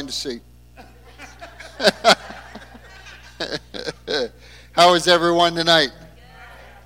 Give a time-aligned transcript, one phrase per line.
[0.00, 0.40] find a seat.
[4.72, 5.90] How is everyone tonight?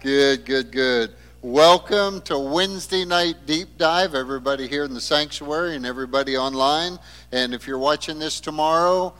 [0.01, 1.15] Good, good, good.
[1.41, 6.99] Welcome to Wednesday night deep dive, everybody here in the sanctuary and everybody online.
[7.31, 9.15] And if you're watching this tomorrow,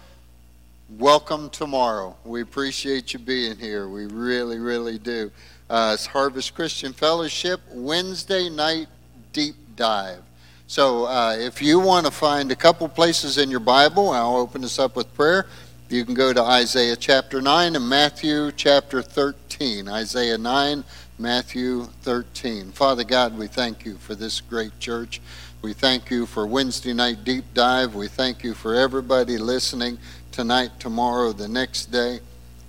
[0.99, 2.17] welcome tomorrow.
[2.25, 3.89] We appreciate you being here.
[3.89, 5.31] We really, really do.
[5.71, 8.89] Uh, it's Harvest Christian Fellowship Wednesday night
[9.33, 10.25] deep dive.
[10.67, 14.63] So uh, if you want to find a couple places in your Bible, I'll open
[14.63, 15.47] this up with prayer.
[15.91, 19.89] You can go to Isaiah chapter 9 and Matthew chapter 13.
[19.89, 20.83] Isaiah 9,
[21.19, 22.73] Matthew 13.
[22.73, 25.21] Father God, we thank you for this great church.
[25.61, 27.95] We thank you for Wednesday night deep dive.
[27.95, 29.99] We thank you for everybody listening
[30.33, 32.21] tonight, tomorrow, the next day.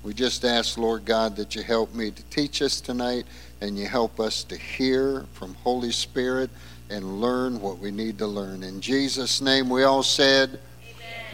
[0.03, 3.25] We just ask, Lord God, that you help me to teach us tonight
[3.61, 6.49] and you help us to hear from Holy Spirit
[6.89, 8.63] and learn what we need to learn.
[8.63, 10.59] In Jesus' name, we all said,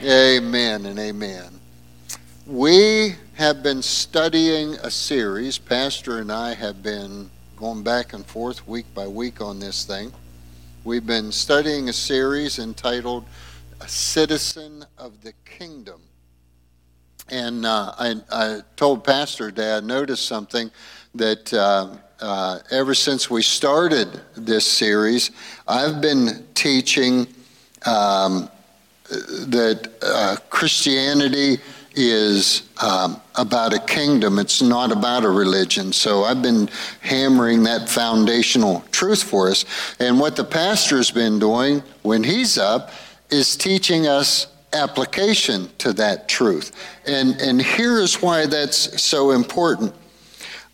[0.02, 1.60] Amen, amen and amen.
[2.48, 5.58] We have been studying a series.
[5.58, 10.12] Pastor and I have been going back and forth week by week on this thing.
[10.84, 13.26] We've been studying a series entitled
[13.80, 16.02] A Citizen of the Kingdom.
[17.30, 20.70] And uh, I, I, told Pastor Dad, noticed something
[21.16, 25.32] that uh, uh, ever since we started this series,
[25.68, 27.28] I've been teaching
[27.86, 28.50] um,
[29.10, 31.58] that uh, Christianity
[31.96, 34.40] is um, about a kingdom.
[34.40, 35.92] It's not about a religion.
[35.92, 36.70] So I've been
[37.02, 39.66] hammering that foundational truth for us.
[40.00, 42.92] And what the pastor's been doing when he's up
[43.30, 46.72] is teaching us application to that truth.
[47.06, 49.94] And, and here is why that's so important.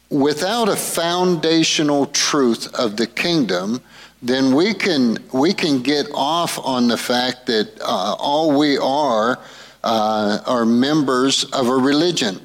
[0.10, 3.82] Without a foundational truth of the kingdom,
[4.22, 9.40] then we can, we can get off on the fact that uh, all we are
[9.84, 12.40] uh, are members of a religion.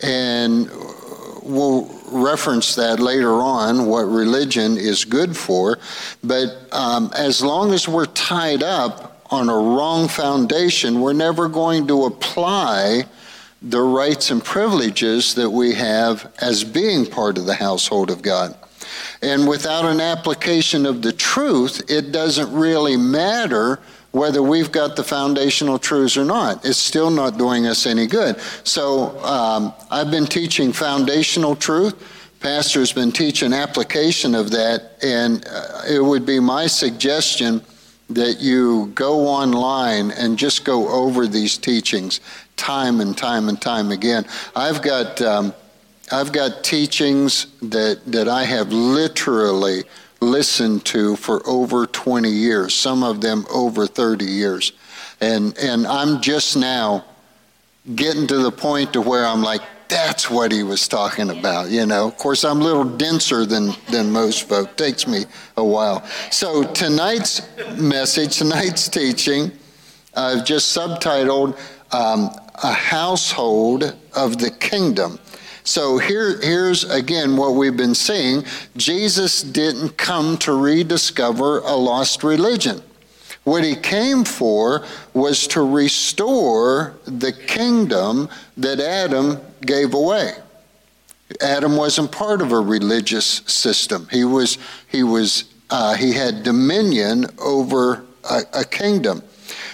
[0.00, 0.68] And
[1.42, 5.78] we'll reference that later on, what religion is good for.
[6.22, 11.86] But um, as long as we're tied up on a wrong foundation, we're never going
[11.86, 13.04] to apply
[13.62, 18.54] the rights and privileges that we have as being part of the household of God.
[19.22, 25.04] And without an application of the truth, it doesn't really matter whether we've got the
[25.04, 26.62] foundational truths or not.
[26.66, 28.38] It's still not doing us any good.
[28.64, 31.94] So um, I've been teaching foundational truth.
[32.40, 37.62] Pastor's been teaching application of that, and uh, it would be my suggestion
[38.14, 42.20] that you go online and just go over these teachings
[42.56, 44.24] time and time and time again.
[44.54, 45.54] I've got um,
[46.10, 49.84] I've got teachings that that I have literally
[50.22, 54.72] listened to for over 20 years, some of them over 30 years.
[55.20, 57.04] And, and I'm just now
[57.94, 59.62] getting to the point to where I'm like,
[59.92, 62.08] that's what he was talking about, you know.
[62.08, 64.74] Of course, I'm a little denser than, than most folk.
[64.76, 65.26] Takes me
[65.58, 66.02] a while.
[66.30, 67.42] So tonight's
[67.76, 69.52] message, tonight's teaching,
[70.14, 71.58] I've just subtitled
[71.92, 72.30] um,
[72.62, 75.18] A Household of the Kingdom.
[75.64, 78.44] So here, here's again what we've been seeing
[78.76, 82.82] Jesus didn't come to rediscover a lost religion.
[83.44, 90.34] What he came for was to restore the kingdom that Adam gave away.
[91.40, 94.06] Adam wasn't part of a religious system.
[94.10, 94.58] He was,
[94.88, 99.22] he was, uh, he had dominion over a, a kingdom.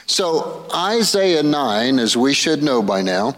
[0.06, 3.36] So Isaiah 9, as we should know by now,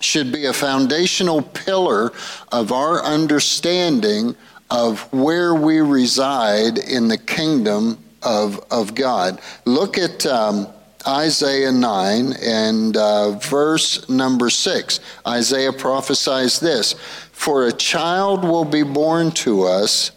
[0.00, 2.12] should be a foundational pillar
[2.52, 4.36] of our understanding
[4.70, 9.40] of where we reside in the kingdom of, of God.
[9.64, 10.68] Look at um,
[11.06, 15.00] Isaiah 9 and uh, verse number 6.
[15.26, 16.94] Isaiah prophesies this
[17.32, 20.12] For a child will be born to us,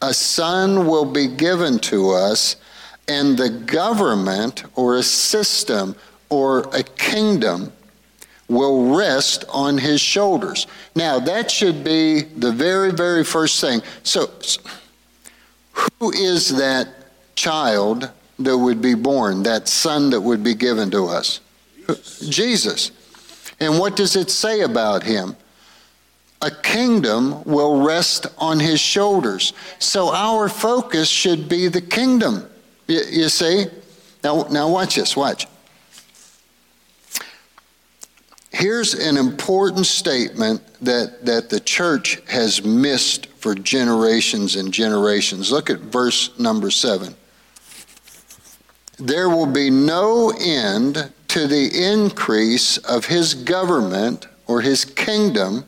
[0.00, 2.56] a son will be given to us,
[3.08, 5.94] and the government or a system
[6.30, 7.72] or a kingdom
[8.48, 10.66] will rest on his shoulders.
[10.94, 13.82] Now, that should be the very, very first thing.
[14.02, 14.30] So,
[15.72, 16.88] who is that
[17.34, 21.40] child that would be born, that son that would be given to us?
[22.28, 22.90] Jesus.
[23.60, 25.36] And what does it say about him?
[26.40, 29.52] A kingdom will rest on his shoulders.
[29.78, 32.48] So our focus should be the kingdom.
[32.88, 33.66] You, see?
[34.24, 35.46] Now, now watch this, watch.
[38.50, 45.50] Here's an important statement that, that the church has missed for generations and generations.
[45.50, 47.14] Look at verse number seven.
[48.98, 55.64] There will be no end to the increase of his government or his kingdom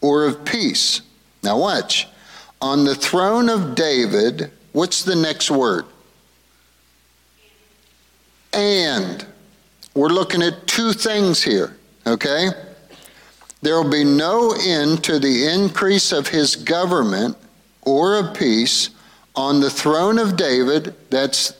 [0.00, 1.02] or of peace.
[1.42, 2.06] Now, watch.
[2.60, 5.84] On the throne of David, what's the next word?
[8.52, 9.26] And.
[9.98, 11.76] We're looking at two things here,
[12.06, 12.50] okay?
[13.62, 17.36] There will be no end to the increase of his government
[17.82, 18.90] or of peace
[19.34, 21.52] on the throne of David, that's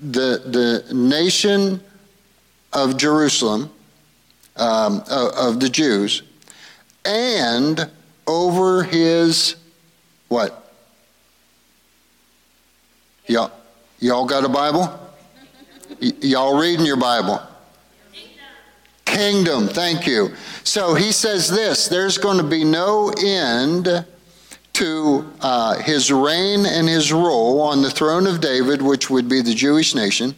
[0.00, 1.80] the, the nation
[2.72, 3.70] of Jerusalem,
[4.56, 6.22] um, of the Jews,
[7.04, 7.88] and
[8.26, 9.56] over his
[10.28, 10.72] what?
[13.26, 13.52] Y'all,
[14.00, 15.00] y'all got a Bible?
[16.00, 17.40] Y- y'all reading your Bible?
[19.04, 20.34] Kingdom, thank you.
[20.64, 24.04] So he says this there's going to be no end
[24.76, 29.40] to uh, his reign and his rule on the throne of David, which would be
[29.40, 30.34] the Jewish nation,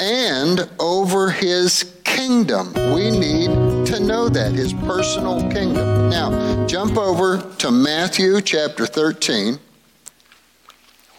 [0.00, 2.72] and over his kingdom.
[2.92, 6.10] We need to know that, his personal kingdom.
[6.10, 9.60] Now, jump over to Matthew chapter 13.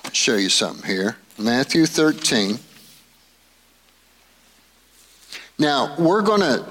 [0.04, 1.16] I'll show you something here.
[1.38, 2.60] Matthew 13.
[5.58, 6.66] Now, we're going to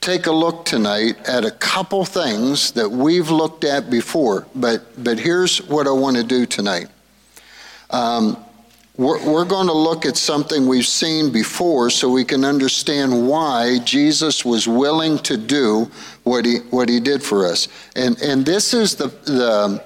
[0.00, 5.18] take a look tonight at a couple things that we've looked at before, but, but
[5.18, 6.88] here's what I want to do tonight.
[7.90, 8.42] Um,
[8.96, 13.78] we're, we're going to look at something we've seen before so we can understand why
[13.84, 15.90] Jesus was willing to do
[16.24, 17.68] what he, what he did for us.
[17.96, 19.82] And, and this is the, the,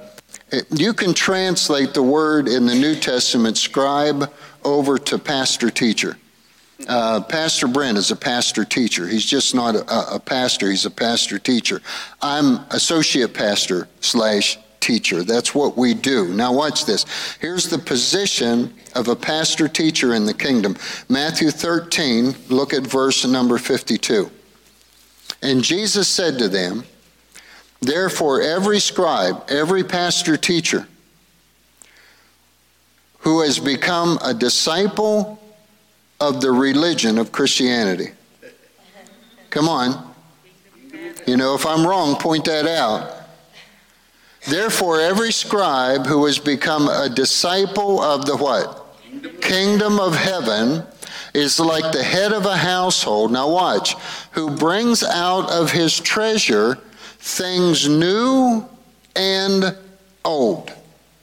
[0.71, 4.33] you can translate the word in the New Testament, scribe,
[4.65, 6.17] over to pastor teacher.
[6.89, 9.07] Uh, pastor Brent is a pastor teacher.
[9.07, 11.81] He's just not a, a, pastor, he's a pastor teacher.
[12.21, 15.23] I'm associate pastor slash teacher.
[15.23, 16.35] That's what we do.
[16.35, 17.07] Now, watch this.
[17.41, 20.77] Here's the position of a pastor teacher in the kingdom.
[21.09, 24.31] Matthew 13, look at verse number 52.
[25.43, 26.85] And Jesus said to them,
[27.81, 30.87] Therefore, every scribe, every pastor teacher
[33.21, 35.41] who has become a disciple
[36.21, 38.09] of the religion of Christianity.
[39.51, 40.15] Come on.
[41.27, 43.11] You know, if I'm wrong, point that out.
[44.47, 48.81] Therefore, every scribe who has become a disciple of the what?
[49.41, 50.85] Kingdom of heaven
[51.33, 53.33] is like the head of a household.
[53.33, 53.95] Now, watch.
[54.33, 56.79] Who brings out of his treasure
[57.19, 58.69] things new
[59.17, 59.77] and
[60.25, 60.73] old.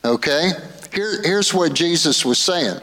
[0.04, 0.52] Okay?
[0.94, 2.80] Here, here's what Jesus was saying.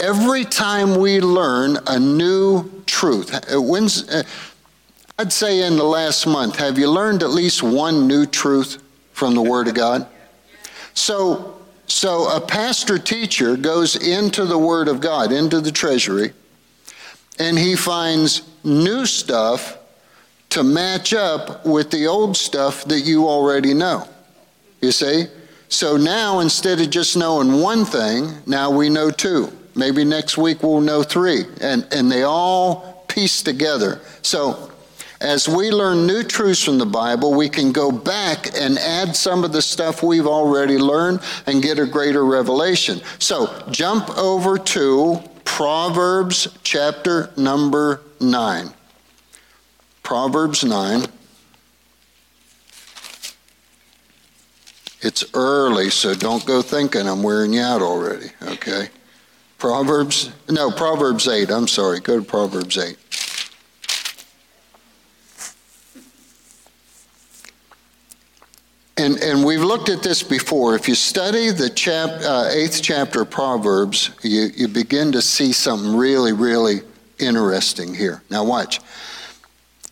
[0.00, 4.24] Every time we learn a new truth, uh, when's, uh,
[5.18, 8.82] I'd say in the last month, have you learned at least one new truth
[9.12, 10.06] from the Word of God?
[10.94, 11.54] So,
[11.86, 16.32] so a pastor teacher goes into the Word of God, into the treasury,
[17.38, 19.78] and he finds new stuff
[20.50, 24.08] to match up with the old stuff that you already know.
[24.80, 25.26] You see?
[25.68, 29.52] So now instead of just knowing one thing, now we know two.
[29.74, 31.44] Maybe next week we'll know three.
[31.60, 34.00] And, and they all piece together.
[34.22, 34.70] So
[35.20, 39.44] as we learn new truths from the Bible, we can go back and add some
[39.44, 43.00] of the stuff we've already learned and get a greater revelation.
[43.18, 48.68] So jump over to Proverbs chapter number 9.
[50.02, 51.06] Proverbs 9.
[55.00, 58.88] It's early, so don't go thinking I'm wearing you out already, okay?
[59.64, 61.50] Proverbs, no, Proverbs 8.
[61.50, 61.98] I'm sorry.
[61.98, 62.98] Go to Proverbs 8.
[68.98, 70.74] And, and we've looked at this before.
[70.74, 75.54] If you study the chap, uh, eighth chapter of Proverbs, you, you begin to see
[75.54, 76.82] something really, really
[77.18, 78.22] interesting here.
[78.28, 78.80] Now, watch.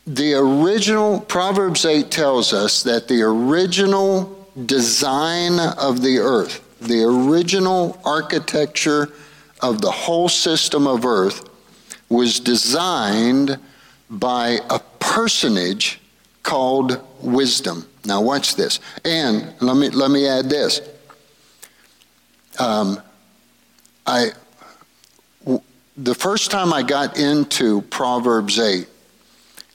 [0.06, 7.98] The original, Proverbs 8 tells us that the original design of the earth, the original
[8.04, 9.08] architecture
[9.62, 11.48] of the whole system of Earth
[12.08, 13.58] was designed
[14.10, 16.00] by a personage
[16.42, 17.86] called wisdom.
[18.04, 18.80] Now, watch this.
[19.04, 20.80] And let me, let me add this.
[22.58, 23.00] Um,
[24.06, 24.32] I,
[25.44, 25.62] w-
[25.96, 28.86] the first time I got into Proverbs 8,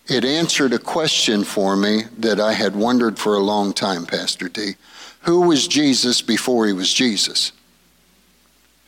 [0.08, 4.50] it answered a question for me that I had wondered for a long time, Pastor
[4.50, 4.76] D.
[5.22, 7.52] Who was Jesus before he was Jesus?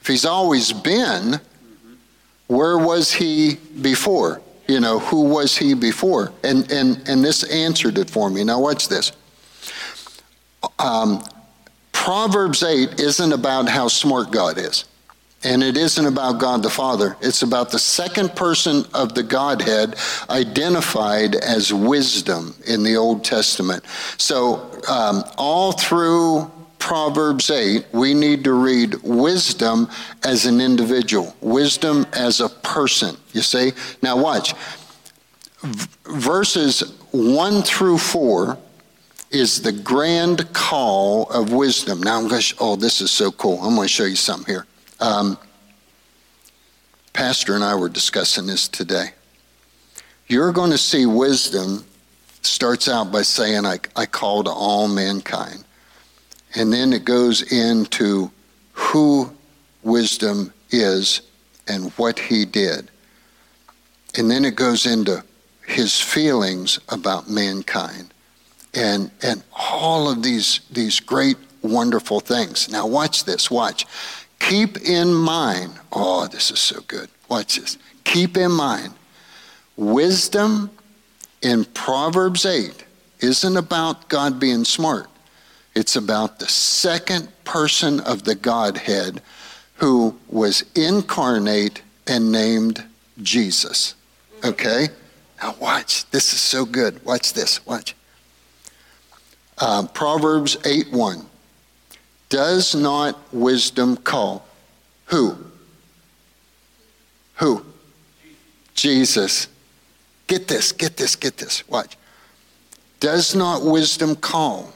[0.01, 1.39] If he's always been,
[2.47, 4.41] where was he before?
[4.67, 6.31] You know, who was he before?
[6.43, 8.43] And and and this answered it for me.
[8.43, 9.11] Now watch this.
[10.77, 11.23] Um,
[11.91, 14.85] Proverbs 8 isn't about how smart God is.
[15.43, 17.15] And it isn't about God the Father.
[17.21, 19.95] It's about the second person of the Godhead
[20.29, 23.85] identified as wisdom in the Old Testament.
[24.17, 29.89] So, um, all through Proverbs 8, we need to read wisdom
[30.23, 33.15] as an individual, wisdom as a person.
[33.33, 33.73] You see?
[34.01, 34.53] Now, watch.
[35.61, 36.79] V- verses
[37.11, 38.57] 1 through 4
[39.29, 42.01] is the grand call of wisdom.
[42.01, 43.59] Now, I'm going to, oh, this is so cool.
[43.61, 44.65] I'm going to show you something here.
[44.99, 45.37] Um,
[47.13, 49.11] Pastor and I were discussing this today.
[50.27, 51.83] You're going to see wisdom
[52.41, 55.65] starts out by saying, I, I call to all mankind.
[56.55, 58.31] And then it goes into
[58.73, 59.31] who
[59.83, 61.21] wisdom is
[61.67, 62.89] and what he did.
[64.17, 65.23] And then it goes into
[65.67, 68.13] his feelings about mankind
[68.73, 72.69] and, and all of these, these great, wonderful things.
[72.69, 73.85] Now, watch this, watch.
[74.39, 77.09] Keep in mind, oh, this is so good.
[77.29, 77.77] Watch this.
[78.03, 78.93] Keep in mind,
[79.75, 80.71] wisdom
[81.41, 82.85] in Proverbs 8
[83.19, 85.07] isn't about God being smart.
[85.75, 89.21] It's about the second person of the Godhead
[89.75, 92.83] who was incarnate and named
[93.21, 93.95] Jesus.
[94.43, 94.89] Okay?
[95.41, 96.09] Now, watch.
[96.11, 97.03] This is so good.
[97.05, 97.65] Watch this.
[97.65, 97.95] Watch.
[99.57, 101.25] Uh, Proverbs 8 1.
[102.29, 104.45] Does not wisdom call?
[105.05, 105.37] Who?
[107.35, 107.65] Who?
[108.73, 109.47] Jesus.
[110.27, 111.67] Get this, get this, get this.
[111.67, 111.97] Watch.
[112.99, 114.73] Does not wisdom call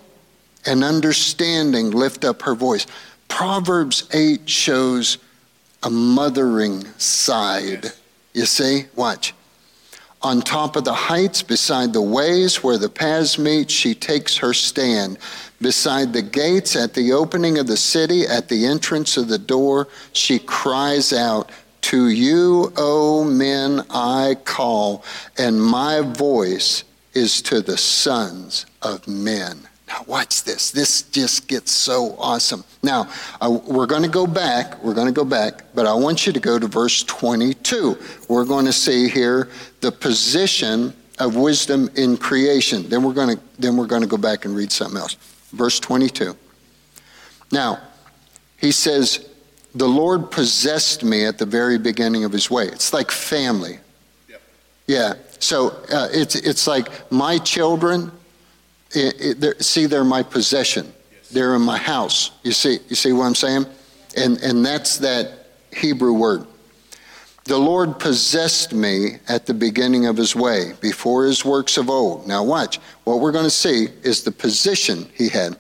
[0.65, 2.88] and understanding lift up her voice?
[3.27, 5.17] Proverbs 8 shows
[5.84, 7.91] a mothering side.
[8.34, 8.86] You see?
[8.96, 9.34] Watch.
[10.24, 14.53] On top of the heights, beside the ways where the paths meet, she takes her
[14.53, 15.17] stand.
[15.62, 19.89] Beside the gates, at the opening of the city, at the entrance of the door,
[20.13, 21.51] she cries out,
[21.82, 25.03] To you, O men, I call,
[25.38, 29.67] and my voice is to the sons of men.
[29.93, 30.71] Now, watch this.
[30.71, 32.63] This just gets so awesome.
[32.81, 33.07] Now,
[33.39, 34.83] uh, we're going to go back.
[34.83, 37.95] We're going to go back, but I want you to go to verse 22.
[38.27, 39.50] We're going to see here
[39.81, 42.89] the position of wisdom in creation.
[42.89, 45.13] Then we're going to then we're going to go back and read something else.
[45.51, 46.35] Verse 22.
[47.51, 47.79] Now,
[48.57, 49.29] he says,
[49.75, 53.77] "The Lord possessed me at the very beginning of His way." It's like family.
[54.27, 54.41] Yep.
[54.88, 55.13] Yeah.
[55.38, 58.12] So uh, it's it's like my children
[58.93, 60.91] it, it, they're, see, they're my possession.
[61.12, 61.29] Yes.
[61.29, 62.31] They're in my house.
[62.43, 63.65] You see, you see what I'm saying?
[64.15, 66.45] And, and that's that Hebrew word.
[67.45, 72.25] The Lord possessed me at the beginning of his way, before his works of old.
[72.25, 72.79] Now, watch.
[73.03, 75.57] What we're going to see is the position he had.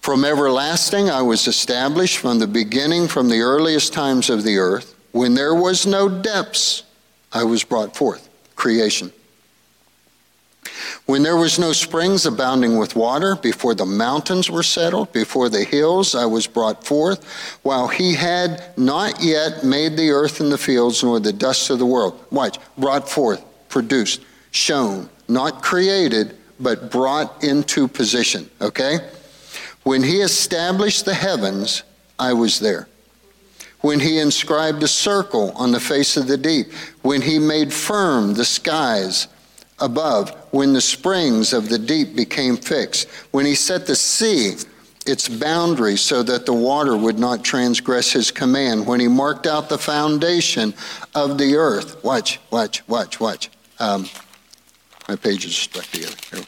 [0.00, 4.94] From everlasting, I was established from the beginning, from the earliest times of the earth.
[5.12, 6.84] When there was no depths,
[7.30, 8.30] I was brought forth.
[8.56, 9.12] Creation.
[11.08, 15.64] When there was no springs abounding with water, before the mountains were settled, before the
[15.64, 17.24] hills I was brought forth,
[17.62, 21.78] while he had not yet made the earth and the fields, nor the dust of
[21.78, 22.22] the world.
[22.30, 28.50] Watch, brought forth, produced, shown, not created, but brought into position.
[28.60, 28.98] Okay?
[29.84, 31.84] When he established the heavens,
[32.18, 32.86] I was there.
[33.80, 38.34] When he inscribed a circle on the face of the deep, when he made firm
[38.34, 39.26] the skies,
[39.80, 44.56] above, when the springs of the deep became fixed, when he set the sea
[45.06, 49.68] its boundary so that the water would not transgress his command, when he marked out
[49.68, 50.74] the foundation
[51.14, 52.02] of the earth.
[52.04, 53.50] Watch, watch, watch, watch.
[53.78, 54.06] Um,
[55.08, 56.16] my pages stuck together.
[56.30, 56.44] Here.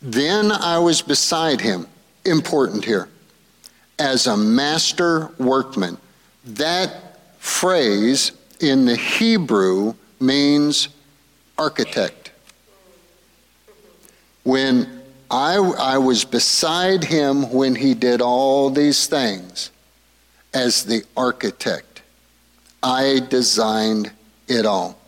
[0.00, 1.86] Then I was beside him,
[2.24, 3.08] important here,
[3.98, 5.98] as a master workman.
[6.44, 10.88] That phrase in the Hebrew means
[11.58, 12.30] architect.
[14.42, 19.70] When I, I was beside him when he did all these things
[20.52, 22.02] as the architect,
[22.82, 24.10] I designed
[24.48, 24.98] it all.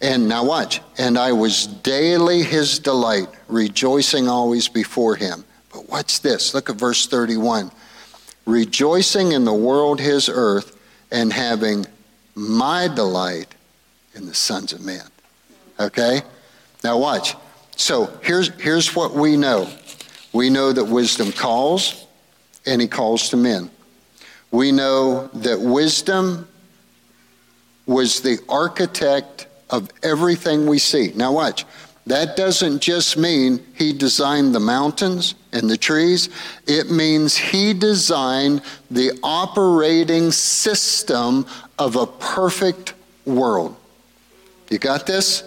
[0.00, 0.80] And now watch.
[0.98, 5.44] And I was daily his delight, rejoicing always before him.
[5.72, 6.54] But watch this.
[6.54, 7.70] Look at verse 31.
[8.46, 10.78] Rejoicing in the world his earth
[11.10, 11.86] and having
[12.34, 13.54] my delight
[14.14, 15.06] in the sons of men.
[15.78, 16.22] Okay?
[16.82, 17.34] Now watch.
[17.76, 19.68] So here's, here's what we know
[20.32, 22.06] we know that wisdom calls,
[22.66, 23.70] and he calls to men.
[24.50, 26.48] We know that wisdom
[27.86, 31.12] was the architect of everything we see.
[31.14, 31.64] Now, watch.
[32.06, 36.28] That doesn't just mean he designed the mountains and the trees.
[36.66, 41.46] It means he designed the operating system
[41.78, 42.92] of a perfect
[43.24, 43.74] world.
[44.68, 45.44] You got this?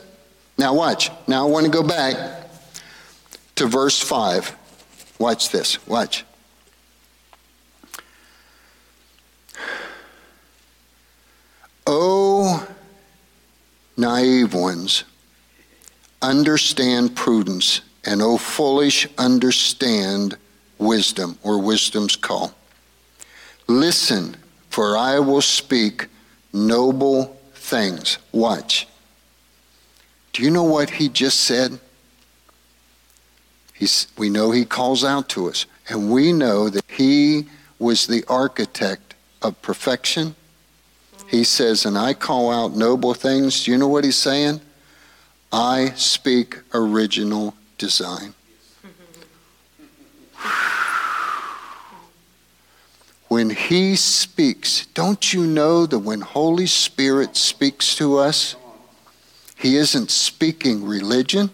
[0.58, 1.12] Now, watch.
[1.28, 2.50] Now, I want to go back
[3.56, 4.56] to verse 5.
[5.20, 5.86] Watch this.
[5.88, 6.26] Watch.
[11.86, 12.68] Oh,
[13.96, 15.06] naive ones,
[16.22, 20.38] understand prudence, and oh, foolish, understand
[20.80, 22.54] wisdom or wisdom's call.
[23.68, 24.36] Listen,
[24.70, 26.08] for I will speak
[26.52, 28.18] noble things.
[28.34, 28.88] Watch.
[30.38, 31.80] Do you know what he just said?
[33.74, 37.48] He's, we know he calls out to us, and we know that he
[37.80, 40.36] was the architect of perfection.
[41.28, 43.64] He says, and I call out noble things.
[43.64, 44.62] Do you know what he's saying?
[45.52, 48.36] I speak original design.
[53.28, 58.56] When he speaks, don't you know that when Holy Spirit speaks to us,
[59.58, 61.50] he isn't speaking religion,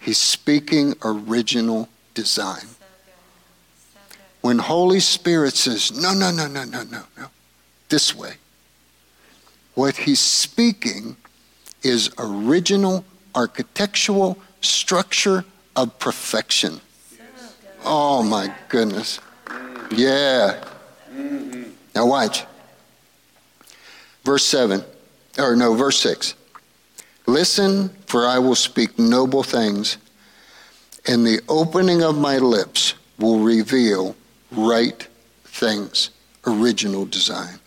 [0.00, 2.66] he's speaking original design.
[4.40, 7.26] When Holy Spirit says, no, no, no, no, no, no, no,
[7.88, 8.34] this way,
[9.74, 11.16] what he's speaking
[11.82, 15.44] is original architectural structure
[15.76, 16.80] of perfection.
[17.84, 19.20] Oh my goodness.
[19.90, 20.64] Yeah.
[21.14, 21.64] Mm-hmm.
[21.94, 22.44] Now watch.
[24.24, 24.82] Verse 7,
[25.38, 26.34] or no, verse 6.
[27.26, 29.96] Listen, for I will speak noble things,
[31.06, 34.14] and the opening of my lips will reveal
[34.52, 35.06] right
[35.44, 36.10] things,
[36.46, 37.58] original design.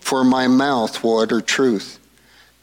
[0.00, 1.98] For my mouth will utter truth,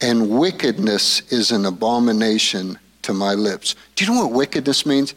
[0.00, 3.76] and wickedness is an abomination to my lips.
[3.94, 5.14] Do you know what wickedness means?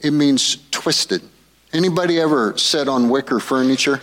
[0.00, 1.22] It means twisted.
[1.72, 4.00] Anybody ever sat on wicker furniture?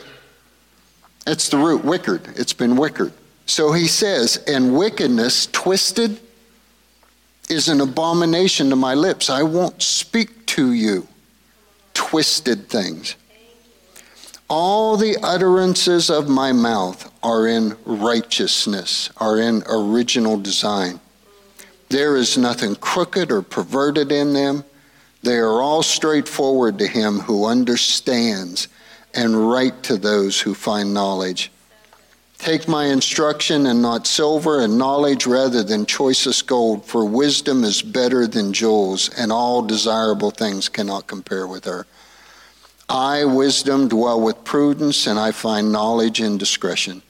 [1.25, 2.21] That's the root, wickered.
[2.35, 3.11] It's been wickered.
[3.45, 6.19] So he says, and wickedness, twisted,
[7.49, 9.29] is an abomination to my lips.
[9.29, 11.08] I won't speak to you
[11.93, 13.15] twisted things.
[14.47, 20.99] All the utterances of my mouth are in righteousness, are in original design.
[21.89, 24.63] There is nothing crooked or perverted in them.
[25.23, 28.67] They are all straightforward to him who understands
[29.15, 31.51] and right to those who find knowledge.
[32.38, 37.82] Take my instruction and not silver, and knowledge rather than choicest gold, for wisdom is
[37.82, 41.88] better than jewels, and all desirable things cannot compare with her.
[42.88, 47.02] I, wisdom, dwell with prudence, and I find knowledge and discretion.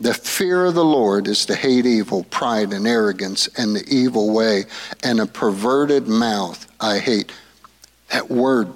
[0.00, 4.32] The fear of the Lord is to hate evil, pride, and arrogance, and the evil
[4.34, 4.64] way,
[5.02, 7.30] and a perverted mouth I hate.
[8.10, 8.68] That word,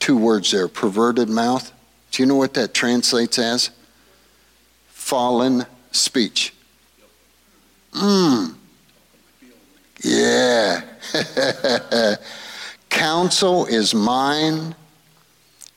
[0.00, 1.72] two words there, perverted mouth.
[2.10, 3.70] Do you know what that translates as?
[5.08, 6.52] Fallen speech.
[7.94, 8.54] Mmm.
[10.04, 10.82] Yeah.
[12.90, 14.74] Counsel is mine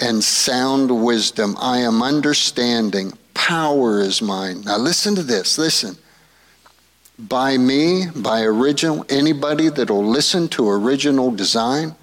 [0.02, 1.56] and sound wisdom.
[1.62, 3.13] I am understanding.
[3.34, 4.63] Power is mine.
[4.65, 5.58] Now listen to this.
[5.58, 5.96] Listen.
[7.17, 11.96] By me, by original, anybody that'll listen to original design,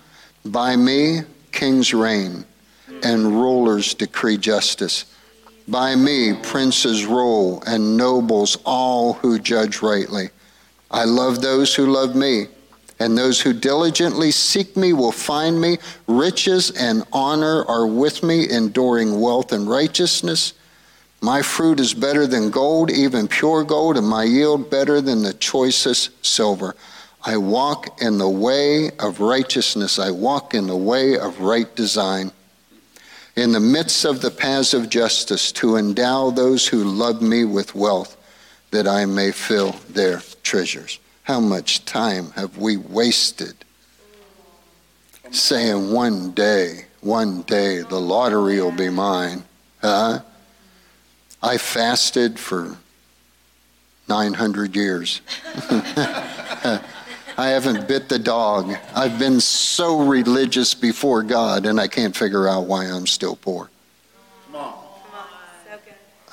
[0.46, 2.46] by me, kings reign
[3.02, 5.04] and rulers decree justice.
[5.68, 10.31] By me, princes rule and nobles all who judge rightly.
[10.90, 12.46] I love those who love me
[13.00, 15.78] and those who diligently seek me will find me.
[16.07, 20.54] Riches and honor are with me, enduring wealth and righteousness.
[21.20, 25.33] My fruit is better than gold, even pure gold, and my yield better than the
[25.35, 26.74] choicest silver.
[27.24, 29.98] I walk in the way of righteousness.
[29.98, 32.33] I walk in the way of right design.
[33.38, 37.72] In the midst of the paths of justice, to endow those who love me with
[37.72, 38.16] wealth,
[38.72, 40.98] that I may fill their treasures.
[41.22, 43.55] How much time have we wasted
[45.31, 49.44] saying one day, one day the lottery will be mine?
[49.81, 50.22] Huh?
[51.40, 52.77] I fasted for
[54.09, 55.20] 900 years.
[57.38, 58.77] I haven't bit the dog.
[58.96, 63.70] I've been so religious before God, and I can't figure out why I'm still poor.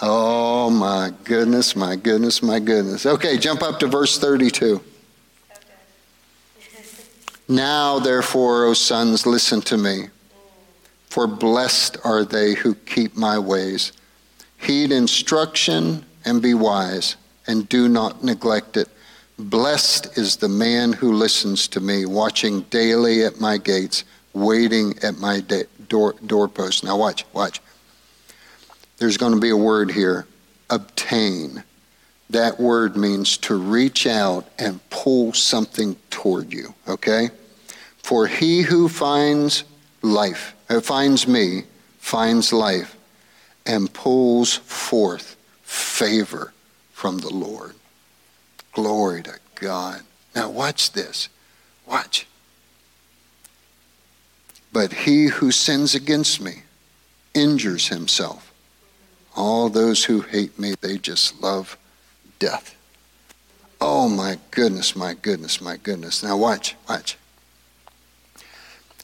[0.01, 3.05] Oh my goodness, my goodness, my goodness.
[3.05, 4.81] Okay, jump up to verse 32.
[7.47, 10.07] Now, therefore, O sons, listen to me.
[11.09, 13.93] For blessed are they who keep my ways.
[14.57, 17.15] Heed instruction and be wise,
[17.45, 18.89] and do not neglect it.
[19.37, 25.17] Blessed is the man who listens to me, watching daily at my gates, waiting at
[25.17, 25.41] my
[25.89, 26.83] door, doorpost.
[26.83, 27.61] Now, watch, watch.
[28.97, 30.25] There's going to be a word here
[30.69, 31.63] obtain.
[32.29, 37.29] That word means to reach out and pull something toward you, okay?
[37.97, 39.63] For he who finds
[40.01, 41.63] life, uh, finds me,
[41.99, 42.95] finds life,
[43.65, 46.53] and pulls forth favor
[46.93, 47.75] from the Lord.
[48.75, 50.01] Glory to God.
[50.35, 51.29] Now, watch this.
[51.87, 52.27] Watch.
[54.73, 56.63] But he who sins against me
[57.33, 58.53] injures himself.
[59.33, 61.77] All those who hate me, they just love
[62.37, 62.75] death.
[63.79, 66.21] Oh my goodness, my goodness, my goodness.
[66.21, 67.17] Now watch, watch.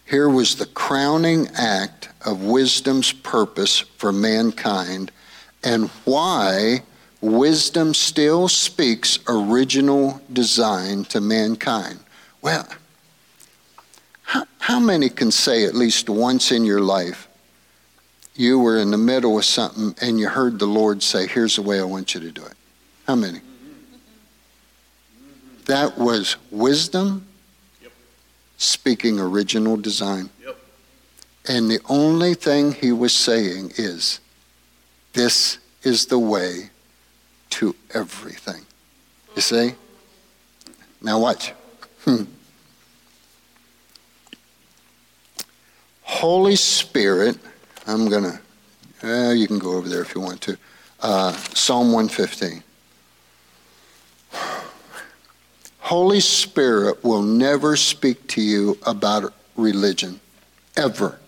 [0.06, 5.12] Here was the crowning act of wisdom's purpose for mankind
[5.64, 6.84] and why
[7.22, 12.00] wisdom still speaks original design to mankind.
[12.42, 12.68] Well,
[14.24, 17.28] how, how many can say at least once in your life
[18.36, 21.62] you were in the middle of something and you heard the Lord say, Here's the
[21.62, 22.54] way I want you to do it?
[23.06, 23.42] How many?
[25.66, 27.28] That was wisdom
[27.82, 27.92] yep.
[28.58, 30.30] speaking original design.
[30.44, 30.58] Yep.
[31.48, 34.20] And the only thing he was saying is,
[35.14, 36.71] This is the way
[37.52, 38.66] to everything.
[39.36, 39.74] You see?
[41.02, 41.54] Now watch.
[46.02, 47.38] Holy Spirit,
[47.88, 48.40] I'm going to,
[49.04, 50.58] uh, you can go over there if you want to.
[51.00, 52.64] Uh, Psalm 115.
[55.80, 60.20] Holy Spirit will never speak to you about religion,
[60.78, 61.20] ever.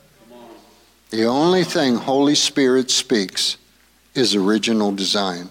[1.09, 3.57] The only thing Holy Spirit speaks
[4.15, 5.49] is original design.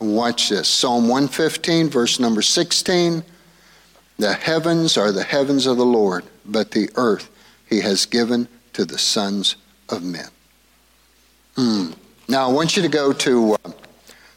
[0.00, 3.22] Watch this Psalm 115, verse number 16.
[4.18, 7.30] The heavens are the heavens of the Lord, but the earth
[7.68, 9.56] he has given to the sons
[9.90, 10.28] of men.
[11.56, 11.94] Mm.
[12.28, 13.70] Now, I want you to go to uh,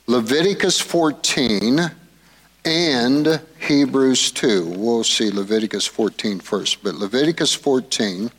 [0.08, 1.80] Leviticus 14
[2.66, 4.66] and Hebrews 2.
[4.66, 8.30] We'll see Leviticus 14 first, but Leviticus 14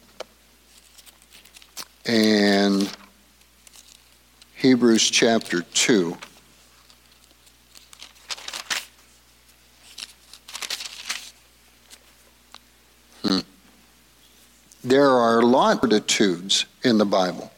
[2.05, 2.97] and
[4.57, 6.17] Hebrews chapter 2.
[14.85, 17.51] There are a lot of certitudes in the Bible.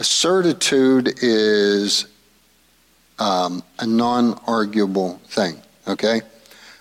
[0.00, 2.06] A certitude is
[3.20, 6.22] um, a non arguable thing, okay?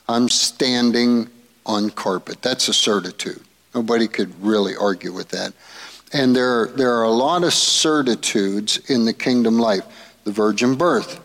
[0.10, 1.30] I'm standing
[1.67, 2.41] on carpet.
[2.41, 3.43] That's a certitude.
[3.76, 5.54] Nobody could really argue with that.
[6.12, 9.84] And there, there are a lot of certitudes in the kingdom life.
[10.24, 11.19] The virgin birth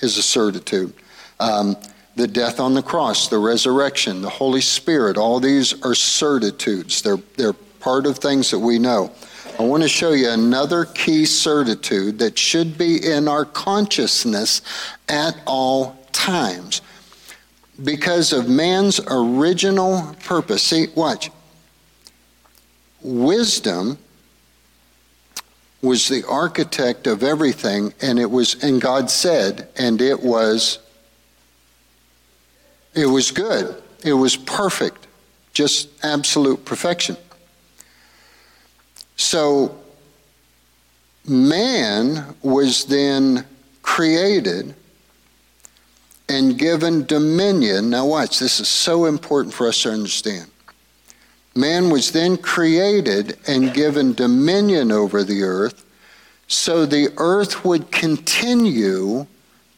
[0.00, 0.92] is a certitude.
[1.38, 1.76] Um,
[2.16, 7.02] the death on the cross, the resurrection, the Holy Spirit, all these are certitudes.
[7.02, 9.12] They're, they're part of things that we know.
[9.58, 14.62] I want to show you another key certitude that should be in our consciousness
[15.08, 16.80] at all times
[17.82, 20.62] because of man's original purpose.
[20.62, 21.30] See, watch.
[23.02, 23.98] Wisdom
[25.82, 30.80] was the architect of everything, and it was, and God said, and it was,
[32.94, 33.80] it was good.
[34.04, 35.06] It was perfect,
[35.52, 37.16] just absolute perfection.
[39.18, 39.78] So
[41.26, 43.44] man was then
[43.82, 44.74] created
[46.30, 47.90] and given dominion.
[47.90, 50.50] Now, watch, this is so important for us to understand.
[51.54, 55.84] Man was then created and given dominion over the earth
[56.48, 59.26] so the earth would continue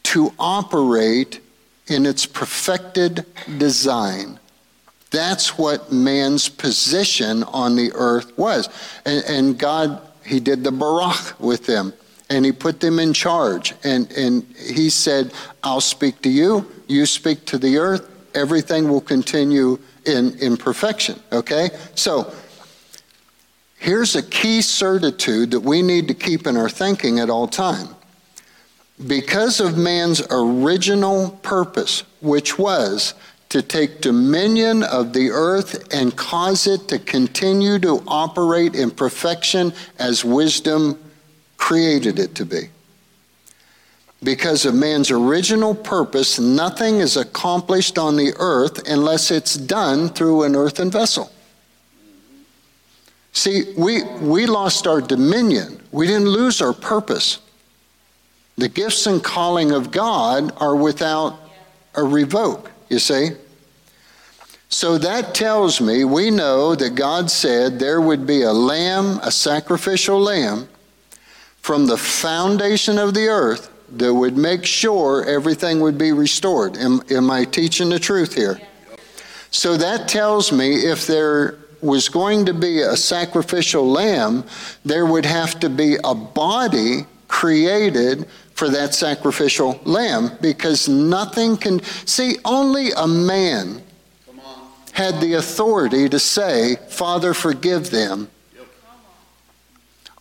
[0.03, 1.41] to operate
[1.87, 3.25] in its perfected
[3.57, 4.39] design.
[5.11, 8.69] That's what man's position on the earth was.
[9.05, 11.93] And, and God, He did the Barak with them,
[12.29, 13.73] and He put them in charge.
[13.83, 19.01] And, and He said, I'll speak to you, you speak to the earth, everything will
[19.01, 21.19] continue in, in perfection.
[21.31, 21.69] Okay?
[21.95, 22.33] So,
[23.77, 27.89] here's a key certitude that we need to keep in our thinking at all time.
[29.07, 33.15] Because of man's original purpose, which was
[33.51, 39.73] to take dominion of the earth and cause it to continue to operate in perfection
[39.99, 40.97] as wisdom
[41.57, 42.69] created it to be.
[44.23, 50.43] Because of man's original purpose, nothing is accomplished on the earth unless it's done through
[50.43, 51.29] an earthen vessel.
[53.33, 55.81] See, we, we lost our dominion.
[55.91, 57.39] We didn't lose our purpose.
[58.57, 61.37] The gifts and calling of God are without
[61.95, 63.29] a revoke you see?
[64.69, 69.31] So that tells me we know that God said there would be a lamb, a
[69.31, 70.67] sacrificial lamb,
[71.61, 76.77] from the foundation of the earth that would make sure everything would be restored.
[76.77, 78.59] Am, am I teaching the truth here?
[79.51, 84.45] So that tells me if there was going to be a sacrificial lamb,
[84.85, 91.81] there would have to be a body created for that sacrificial lamb because nothing can
[92.05, 93.81] see only a man
[94.93, 98.29] had the authority to say father forgive them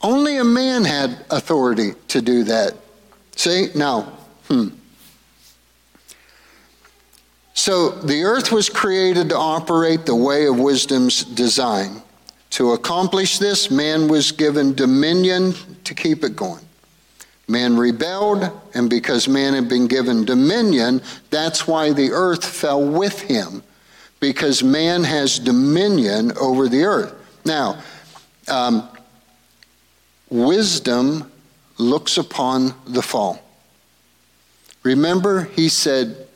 [0.03, 2.75] only a man had authority to do that
[3.37, 4.03] see now
[4.49, 4.69] hmm
[7.61, 12.03] so the earth was created to operate the way of wisdom's design.
[12.53, 15.53] To accomplish this, man was given dominion
[15.85, 16.65] to keep it going.
[17.51, 23.23] Man rebelled, and because man had been given dominion, that's why the earth fell with
[23.23, 23.65] him,
[24.21, 27.13] because man has dominion over the earth.
[27.45, 27.83] Now,
[28.47, 28.89] um,
[30.29, 31.29] wisdom
[31.77, 33.43] looks upon the fall.
[34.85, 36.29] Remember, he said,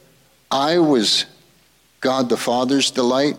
[0.50, 1.26] I was
[2.00, 3.36] God the Father's delight,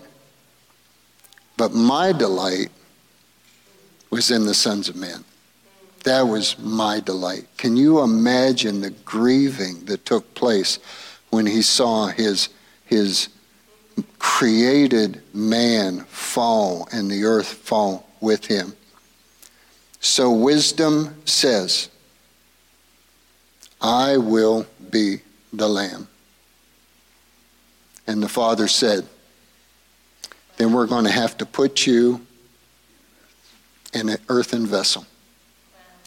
[1.58, 2.70] but my delight
[4.12, 5.26] was in the sons of men.
[6.06, 7.48] That was my delight.
[7.58, 10.78] Can you imagine the grieving that took place
[11.32, 12.50] when he saw his,
[12.86, 13.30] his
[14.20, 18.76] created man fall and the earth fall with him?
[20.00, 21.90] So wisdom says,
[23.82, 25.22] I will be
[25.54, 26.08] the lamb.
[28.06, 29.08] And the father said,
[30.58, 32.24] Then we're going to have to put you
[33.92, 35.08] in an earthen vessel.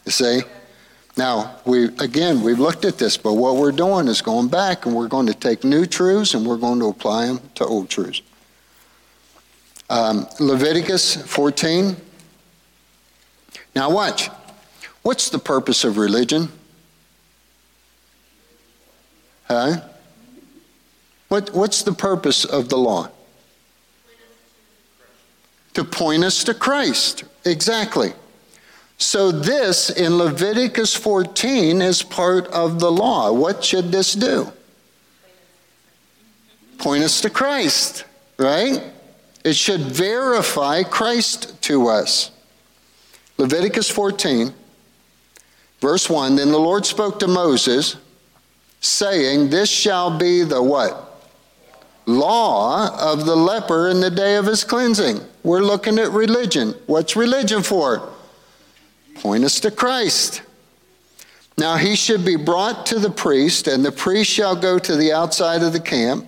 [0.05, 0.41] You see?
[1.17, 4.95] Now, we again, we've looked at this, but what we're doing is going back and
[4.95, 8.21] we're going to take new truths and we're going to apply them to old truths.
[9.89, 11.95] Um, Leviticus 14.
[13.75, 14.29] Now, watch.
[15.01, 16.49] What's the purpose of religion?
[19.47, 19.81] Huh?
[21.27, 23.09] What, what's the purpose of the law?
[25.73, 27.23] To point us to Christ.
[27.45, 28.13] Exactly.
[28.99, 33.31] So, this in Leviticus 14 is part of the law.
[33.31, 34.51] What should this do?
[36.77, 38.03] Point us to Christ,
[38.37, 38.83] right?
[39.43, 42.31] It should verify Christ to us.
[43.37, 44.53] Leviticus 14,
[45.79, 47.95] verse 1 Then the Lord spoke to Moses,
[48.81, 51.05] saying, This shall be the what?
[52.09, 55.19] law of the leper in the day of his cleansing.
[55.43, 56.73] We're looking at religion.
[56.87, 58.09] What's religion for?
[59.19, 60.43] Point us to Christ.
[61.57, 65.11] Now he should be brought to the priest, and the priest shall go to the
[65.11, 66.25] outside of the camp.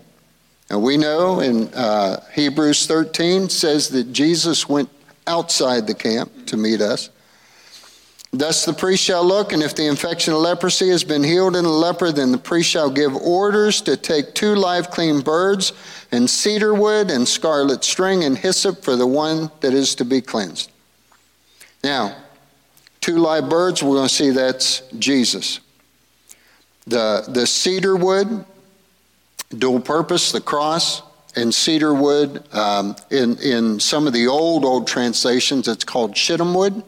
[0.69, 4.89] And we know in uh, Hebrews 13 says that Jesus went
[5.25, 7.09] outside the camp to meet us.
[8.31, 11.63] Thus the priest shall look, and if the infection of leprosy has been healed in
[11.63, 15.71] the leper, then the priest shall give orders to take two live clean birds,
[16.11, 20.19] and cedar wood, and scarlet string, and hyssop for the one that is to be
[20.19, 20.71] cleansed.
[21.85, 22.15] Now,
[23.01, 25.59] two live birds, we're going to see that's Jesus.
[26.85, 28.45] The, the cedar wood,
[29.49, 31.01] dual purpose, the cross,
[31.35, 32.43] and cedar wood.
[32.53, 36.83] Um, in, in some of the old, old translations, it's called shittim wood.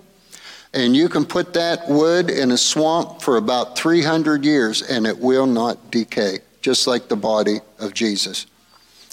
[0.73, 5.17] And you can put that wood in a swamp for about 300 years and it
[5.17, 8.47] will not decay, just like the body of Jesus.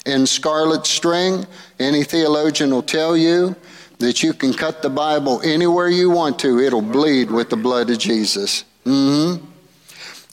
[0.06, 1.46] And scarlet string,
[1.78, 3.56] any theologian will tell you
[4.00, 7.90] that you can cut the Bible anywhere you want to, it'll bleed with the blood
[7.90, 8.64] of Jesus.
[8.84, 9.44] Mm-hmm.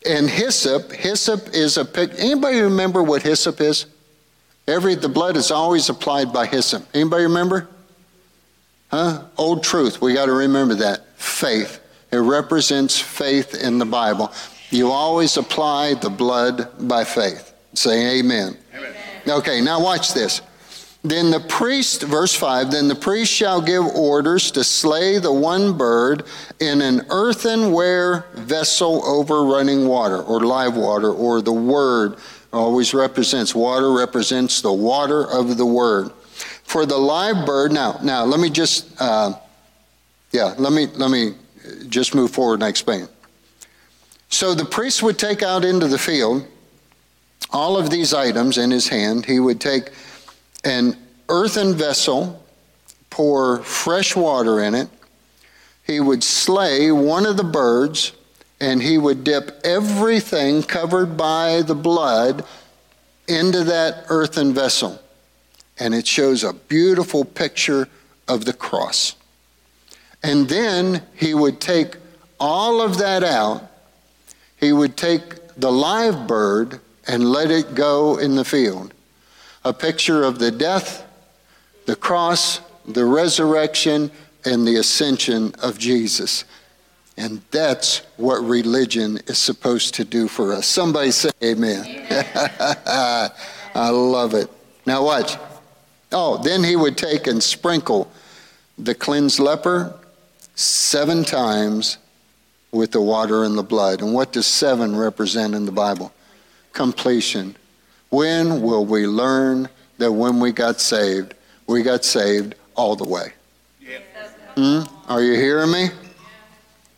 [0.09, 2.11] And hyssop, hyssop is a pic.
[2.17, 3.85] Anybody remember what hyssop is?
[4.67, 6.87] Every the blood is always applied by hyssop.
[6.93, 7.67] Anybody remember?
[8.89, 9.23] Huh?
[9.37, 10.01] Old truth.
[10.01, 11.81] We got to remember that faith.
[12.11, 14.31] It represents faith in the Bible.
[14.69, 17.53] You always apply the blood by faith.
[17.73, 18.57] Say amen.
[18.73, 18.93] amen.
[19.27, 20.41] Okay, now watch this.
[21.07, 25.77] Then the priest, verse 5, then the priest shall give orders to slay the one
[25.77, 26.23] bird
[26.59, 32.17] in an earthenware vessel over running water, or live water, or the word
[32.51, 36.11] always represents water, represents the water of the word.
[36.63, 39.33] For the live bird, now, now let me just uh,
[40.31, 41.33] yeah, let me, let me
[41.87, 43.07] just move forward and explain.
[44.29, 46.45] So the priest would take out into the field
[47.51, 49.25] all of these items in his hand.
[49.25, 49.91] He would take
[50.67, 50.97] an
[51.29, 52.43] earthen vessel,
[53.09, 54.89] pour fresh water in it.
[55.85, 58.11] He would slay one of the birds,
[58.59, 62.43] and he would dip everything covered by the blood
[63.27, 64.99] into that earthen vessel.
[65.79, 67.87] and it shows a beautiful picture
[68.27, 69.15] of the cross.
[70.23, 71.97] And then he would take
[72.39, 73.69] all of that out.
[74.59, 78.91] He would take the live bird and let it go in the field.
[79.67, 81.05] A picture of the death,
[81.87, 84.09] the cross, the resurrection,
[84.45, 86.45] and the ascension of Jesus.
[87.17, 90.67] And that's what religion is supposed to do for us.
[90.67, 91.85] Somebody say amen.
[91.85, 92.25] amen.
[93.75, 94.49] I love it.
[94.85, 95.35] Now, watch.
[96.13, 98.09] Oh, then he would take and sprinkle
[98.77, 99.99] the cleansed leper
[100.55, 101.97] seven times
[102.71, 104.01] with the water and the blood.
[104.01, 106.13] And what does seven represent in the Bible?
[106.71, 107.57] Completion.
[108.09, 111.33] When will we learn that when we got saved,
[111.67, 113.33] we got saved all the way?
[114.55, 114.81] Hmm?
[115.07, 115.89] Are you hearing me?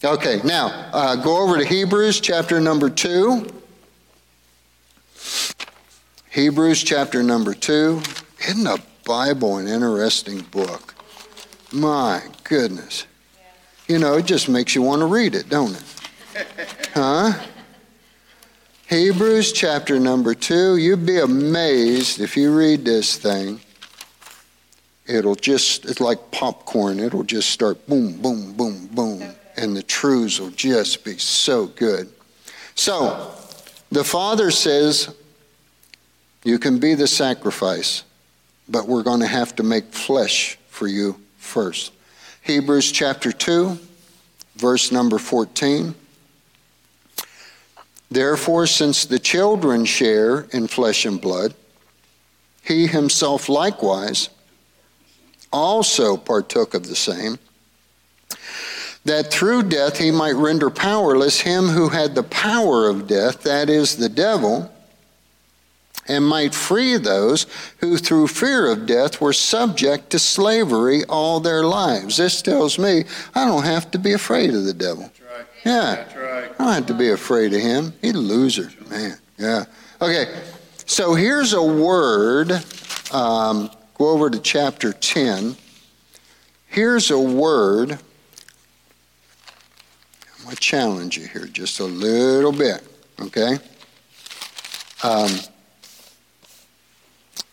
[0.03, 3.47] Okay, now uh, go over to Hebrews chapter number 2.
[6.29, 8.01] Hebrews chapter number 2.
[8.47, 10.95] Isn't the Bible an interesting book?
[11.73, 13.05] My goodness.
[13.87, 15.83] You know, it just makes you want to read it, don't it?
[16.93, 17.33] Huh?
[18.89, 20.77] Hebrews chapter number 2.
[20.77, 23.61] You'd be amazed if you read this thing.
[25.05, 26.99] It'll just, it's like popcorn.
[26.99, 32.09] It'll just start boom, boom, boom, boom and the truths will just be so good.
[32.75, 33.31] So,
[33.91, 35.13] the Father says,
[36.43, 38.03] You can be the sacrifice,
[38.69, 41.91] but we're going to have to make flesh for you first.
[42.41, 43.77] Hebrews chapter 2,
[44.55, 45.93] verse number 14.
[48.11, 51.53] Therefore, since the children share in flesh and blood,
[52.61, 54.29] he himself likewise
[55.51, 57.39] also partook of the same
[59.05, 63.69] that through death he might render powerless him who had the power of death, that
[63.69, 64.71] is, the devil,
[66.07, 67.45] and might free those
[67.79, 72.17] who through fear of death were subject to slavery all their lives.
[72.17, 75.11] This tells me I don't have to be afraid of the devil.
[75.65, 76.17] Yeah.
[76.17, 76.51] Right.
[76.59, 77.93] I don't have to be afraid of him.
[78.01, 79.17] He's a loser, man.
[79.37, 79.65] Yeah.
[80.01, 80.33] Okay.
[80.85, 82.51] So here's a word.
[83.11, 85.55] Um, go over to chapter 10.
[86.67, 87.91] Here's a word
[90.39, 92.81] I'm going to challenge you here just a little bit,
[93.19, 93.57] okay?
[95.03, 95.29] Um,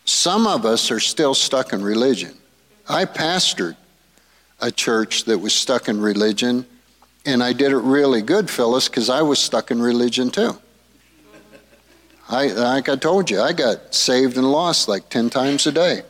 [0.05, 2.35] some of us are still stuck in religion.
[2.87, 3.75] I pastored
[4.61, 6.65] a church that was stuck in religion,
[7.27, 10.57] and I did it really good, Phyllis, because I was stuck in religion too.
[12.29, 16.01] I, like I told you, I got saved and lost like 10 times a day,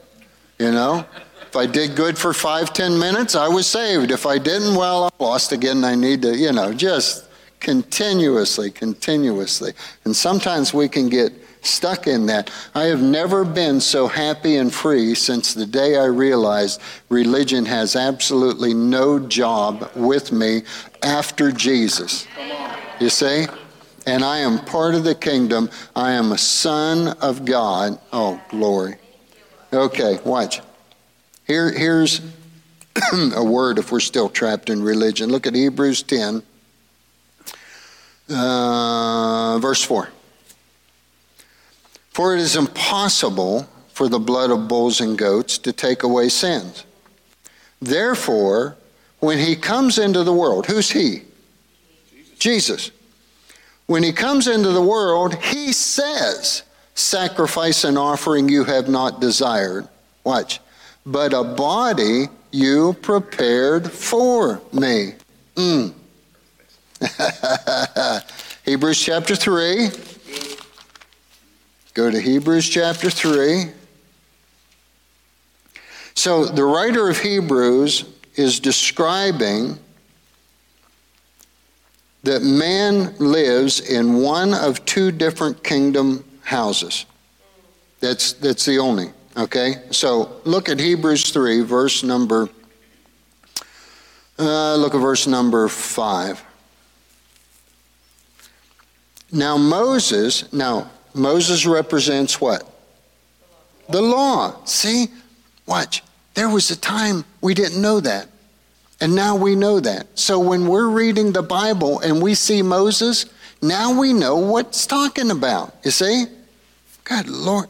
[0.58, 1.06] you know?
[1.48, 4.12] If I did good for five, ten minutes, I was saved.
[4.12, 5.84] If I didn't, well, I lost again.
[5.86, 7.26] I need to, you know, just
[7.62, 9.72] continuously, continuously.
[10.04, 11.32] And sometimes we can get
[11.68, 12.50] stuck in that.
[12.74, 17.96] I have never been so happy and free since the day I realized religion has
[17.96, 20.64] absolutely no job with me
[21.04, 22.28] after Jesus.
[23.00, 23.46] You see?
[24.06, 25.70] And I am part of the kingdom.
[25.96, 28.00] I am a son of God.
[28.14, 28.96] Oh, glory.
[29.74, 30.62] Okay, watch.
[31.46, 32.22] Here, here's
[33.36, 35.30] a word if we're still trapped in religion.
[35.30, 36.42] Look at Hebrews 10,
[38.30, 40.10] uh, verse 4.
[42.18, 46.84] For it is impossible for the blood of bulls and goats to take away sins.
[47.80, 48.76] Therefore,
[49.20, 51.22] when he comes into the world, who's he?
[52.40, 52.40] Jesus.
[52.40, 52.92] Jesus.
[53.86, 56.64] When he comes into the world, he says,
[56.96, 59.88] Sacrifice and offering you have not desired.
[60.24, 60.60] Watch
[61.06, 65.14] but a body you prepared for me.
[65.56, 65.94] Mm.
[68.66, 69.90] Hebrews chapter 3.
[71.98, 73.72] Go to Hebrews chapter 3.
[76.14, 79.80] So the writer of Hebrews is describing
[82.22, 87.08] that man lives in one of two different kingdom houses.
[88.00, 89.08] That's, that's the only.
[89.36, 92.48] Okay, so look at Hebrews 3, verse number,
[94.38, 96.44] uh, look at verse number 5.
[99.32, 102.64] Now, Moses, now, Moses represents what?
[103.90, 104.64] The law.
[104.66, 105.08] See?
[105.66, 106.04] Watch.
[106.34, 108.30] There was a time we didn't know that.
[109.00, 110.08] And now we know that.
[110.16, 113.26] So when we're reading the Bible and we see Moses,
[113.62, 115.76] now we know what's talking about.
[115.84, 116.26] You see?
[117.04, 117.70] God, Lord.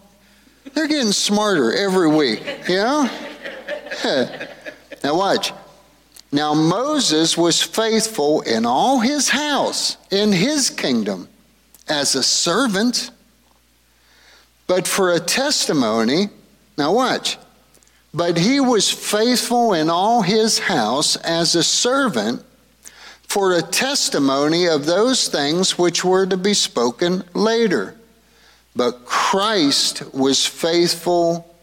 [0.73, 3.09] They're getting smarter every week, you know?
[5.03, 5.53] now, watch.
[6.31, 11.29] Now, Moses was faithful in all his house, in his kingdom,
[11.87, 13.11] as a servant,
[14.67, 16.29] but for a testimony,
[16.77, 17.37] Now, watch.
[18.13, 22.43] But he was faithful in all his house as a servant
[23.23, 27.95] for a testimony of those things which were to be spoken later.
[28.75, 31.53] But Christ was faithful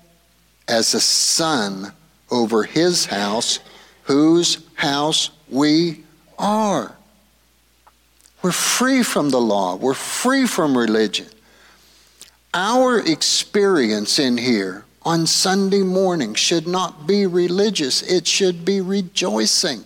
[0.69, 1.93] as a son
[2.31, 3.61] over his house,
[4.05, 6.05] whose house we
[6.39, 6.95] are.
[8.43, 11.29] We're free from the law, we're free from religion.
[12.55, 19.85] Our experience in here on Sunday morning should not be religious, it should be rejoicing.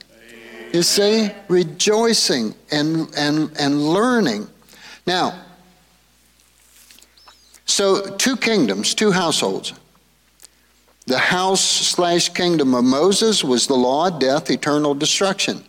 [0.73, 4.49] You see, rejoicing and, and, and learning.
[5.07, 5.47] Now,
[7.65, 9.73] so two kingdoms, two households.
[11.07, 15.65] The house slash kingdom of Moses was the law, death, eternal destruction.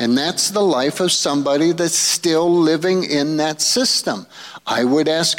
[0.00, 4.26] And that's the life of somebody that's still living in that system.
[4.66, 5.38] I would ask,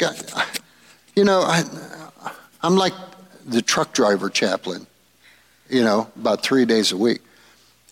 [1.16, 1.64] you know, I,
[2.62, 2.92] I'm like
[3.46, 4.86] the truck driver chaplain,
[5.68, 7.22] you know, about three days a week.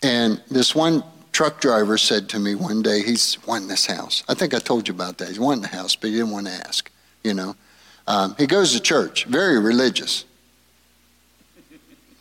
[0.02, 1.02] And this one
[1.32, 4.22] truck driver said to me one day, he's wanting this house.
[4.28, 5.28] I think I told you about that.
[5.28, 6.90] He's wanting the house, but he didn't want to ask,
[7.24, 7.56] you know.
[8.06, 10.26] Um, he goes to church, very religious.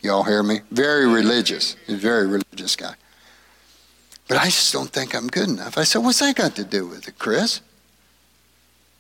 [0.01, 0.61] Y'all hear me?
[0.71, 1.75] Very religious.
[1.85, 2.93] He's a very religious guy.
[4.29, 5.77] But I just don't think I'm good enough.
[5.77, 7.59] I said, What's that got to do with it, Chris?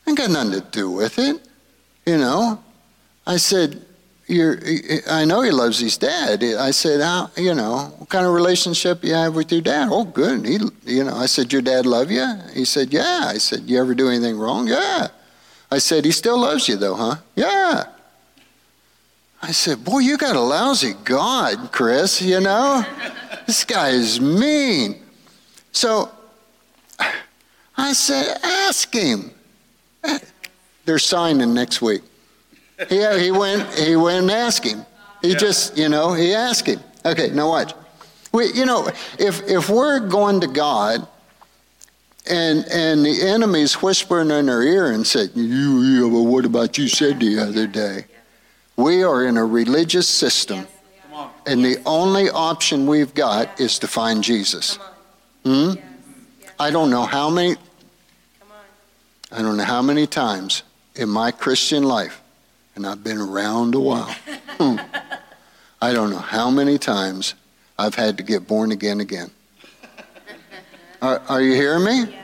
[0.05, 1.41] Ain't got nothing to do with it.
[2.05, 2.63] You know?
[3.25, 3.85] I said,
[4.27, 4.59] you're,
[5.09, 6.43] I know he loves his dad.
[6.43, 9.89] I said, how, you know, what kind of relationship you have with your dad?
[9.91, 10.45] Oh, good.
[10.45, 12.25] He, you know, I said, your dad love you?
[12.53, 13.23] He said, yeah.
[13.25, 14.67] I said, you ever do anything wrong?
[14.67, 15.07] Yeah.
[15.71, 17.15] I said, he still loves you though, huh?
[17.35, 17.85] Yeah.
[19.41, 22.85] I said, boy, you got a lousy God, Chris, you know?
[23.45, 25.01] this guy is mean.
[25.73, 26.09] So
[27.75, 29.31] I said, ask him.
[30.85, 32.01] They're signing next week.
[32.89, 33.71] Yeah, he went.
[33.77, 34.85] He went and asked him.
[35.21, 35.37] He yeah.
[35.37, 36.79] just, you know, he asked him.
[37.05, 37.73] Okay, now watch.
[38.31, 38.87] We, you know,
[39.19, 41.07] if if we're going to God,
[42.29, 46.77] and and the enemy's whispering in our ear and said, "You, yeah, well, what about
[46.77, 48.05] you said the other day?"
[48.75, 50.67] We are in a religious system,
[51.45, 54.79] and the only option we've got is to find Jesus.
[55.45, 55.73] Hmm?
[56.59, 57.55] I don't know how many.
[59.31, 60.63] I don't know how many times
[60.95, 62.21] in my Christian life
[62.75, 64.13] and I've been around a while.
[64.59, 64.77] Hmm.
[65.81, 67.33] I don't know how many times
[67.77, 69.31] I've had to get born again again.
[71.01, 72.15] Are, are you hearing me?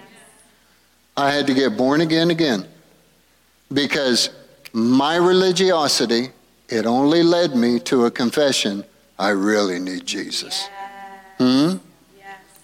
[1.17, 2.67] I had to get born again again
[3.73, 4.29] because
[4.71, 6.29] my religiosity,
[6.69, 8.85] it only led me to a confession
[9.17, 10.69] I really need Jesus.
[11.39, 11.77] Hmm?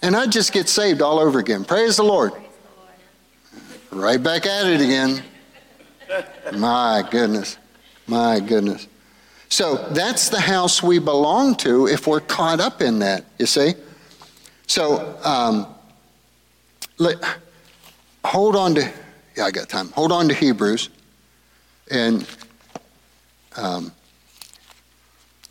[0.04, 1.66] And I just get saved all over again.
[1.66, 2.34] Praise the Lord.
[3.92, 5.24] Right back at it again.
[6.54, 7.58] My goodness.
[8.08, 8.88] My goodness.
[9.50, 13.74] So that's the house we belong to if we're caught up in that, you see?
[14.68, 15.68] So um,
[16.98, 17.18] let,
[18.24, 18.92] hold on to,
[19.38, 19.90] yeah, I got time.
[19.90, 20.90] Hold on to Hebrews.
[21.92, 22.28] And
[23.56, 23.92] um,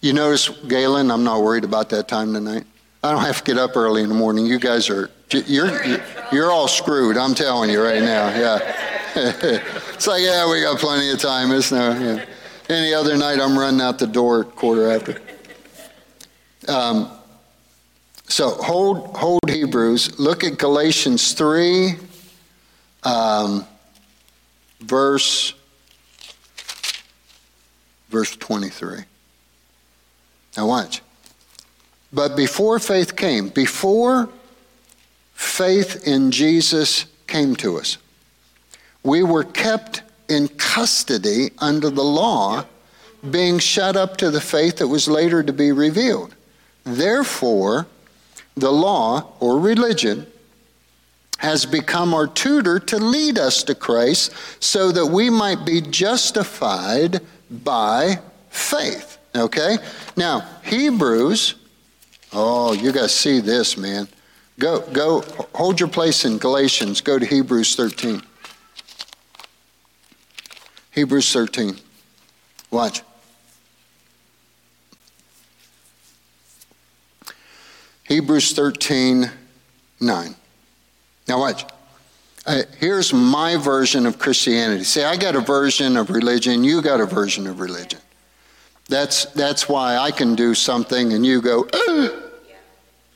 [0.01, 2.65] you notice, Galen, I'm not worried about that time tonight.
[3.03, 4.47] I don't have to get up early in the morning.
[4.47, 5.71] You guys are, you're,
[6.33, 8.29] you're all screwed, I'm telling you right now.
[8.29, 8.94] Yeah.
[9.17, 12.17] it's like, yeah, we got plenty of time, isn't there?
[12.17, 12.25] Yeah.
[12.69, 15.21] Any other night, I'm running out the door quarter after.
[16.67, 17.11] Um,
[18.27, 20.19] so hold, hold Hebrews.
[20.19, 21.95] Look at Galatians 3,
[23.05, 23.65] um,
[24.81, 25.55] verse,
[28.09, 29.05] verse 23.
[30.57, 31.03] Now watch.
[32.13, 34.29] But before faith came, before
[35.35, 37.99] faith in Jesus came to us,
[39.05, 42.65] we were kept in custody under the law,
[43.31, 46.35] being shut up to the faith that was later to be revealed.
[46.85, 47.87] Therefore,
[48.57, 50.27] the law or religion
[51.39, 57.21] has become our tutor to lead us to Christ so that we might be justified
[57.51, 59.19] by faith.
[59.35, 59.77] Okay?
[60.17, 61.55] Now, Hebrews,
[62.33, 64.09] oh, you got to see this, man.
[64.59, 65.23] Go, go,
[65.55, 67.01] hold your place in Galatians.
[67.01, 68.23] Go to Hebrews 13.
[70.95, 71.77] Hebrews 13.
[72.71, 73.03] Watch.
[78.05, 79.31] Hebrews 13,
[80.01, 80.35] 9.
[81.27, 81.65] Now, watch.
[82.47, 84.85] Uh, here's my version of Christianity.
[84.85, 88.01] See, I got a version of religion, you got a version of religion.
[88.89, 92.13] That's, that's why I can do something and you go, Ugh!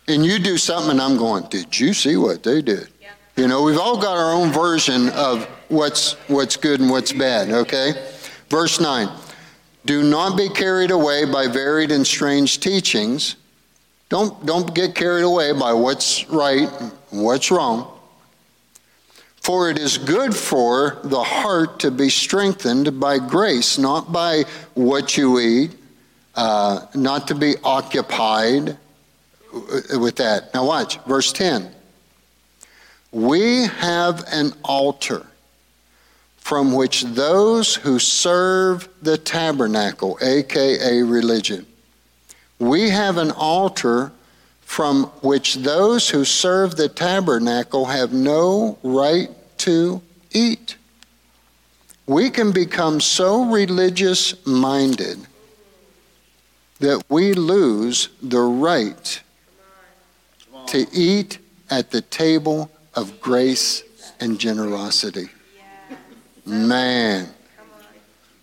[0.09, 2.89] and you do something and I'm going, did you see what they did?
[3.37, 7.51] You know, we've all got our own version of what's, what's good and what's bad,
[7.51, 7.93] okay?
[8.49, 9.09] Verse 9.
[9.87, 13.37] Do not be carried away by varied and strange teachings.
[14.09, 17.95] Don't, don't get carried away by what's right and what's wrong.
[19.41, 24.45] For it is good for the heart to be strengthened by grace, not by
[24.75, 25.71] what you eat,
[26.35, 28.77] uh, not to be occupied
[29.99, 30.53] with that.
[30.53, 31.75] Now, watch, verse 10.
[33.11, 35.25] We have an altar
[36.49, 41.67] from which those who serve the tabernacle, aka religion,
[42.59, 44.11] we have an altar
[44.63, 49.29] from which those who serve the tabernacle have no right
[49.59, 50.01] to
[50.33, 50.77] eat.
[52.07, 55.19] We can become so religious minded
[56.81, 59.21] that we lose the right
[60.69, 63.83] to eat at the table of grace
[64.19, 65.29] and generosity.
[66.49, 67.29] Man,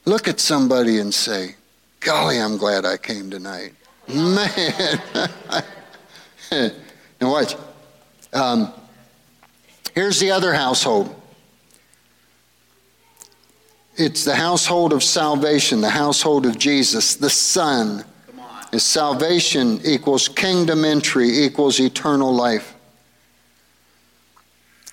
[0.06, 1.56] look at somebody and say,
[2.02, 3.74] Golly, I'm glad I came tonight.
[4.08, 5.02] Man.
[7.20, 7.56] now, watch.
[8.32, 8.72] Um,
[9.96, 11.20] here's the other household
[13.98, 18.06] it's the household of salvation, the household of Jesus, the Son.
[18.72, 22.75] His salvation equals kingdom entry, equals eternal life.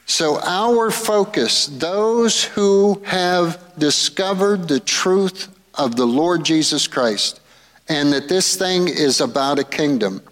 [0.07, 7.41] So, our focus, those who have discovered the truth of the Lord Jesus Christ,
[7.89, 10.23] and that this thing is about a kingdom,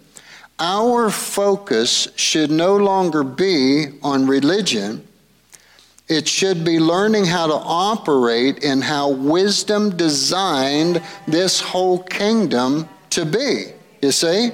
[0.59, 5.07] our focus should no longer be on religion.
[6.07, 13.25] It should be learning how to operate in how wisdom designed this whole kingdom to
[13.25, 13.67] be.
[14.01, 14.51] You see?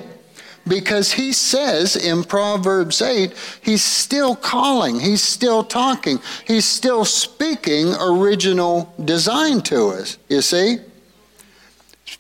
[0.67, 7.93] Because he says in Proverbs 8, he's still calling, he's still talking, he's still speaking
[7.99, 10.77] original design to us, you see?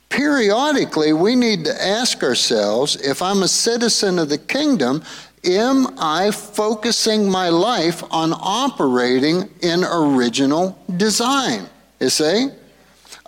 [0.09, 5.03] Periodically, we need to ask ourselves if I'm a citizen of the kingdom,
[5.43, 11.67] am I focusing my life on operating in original design?
[11.99, 12.49] You see?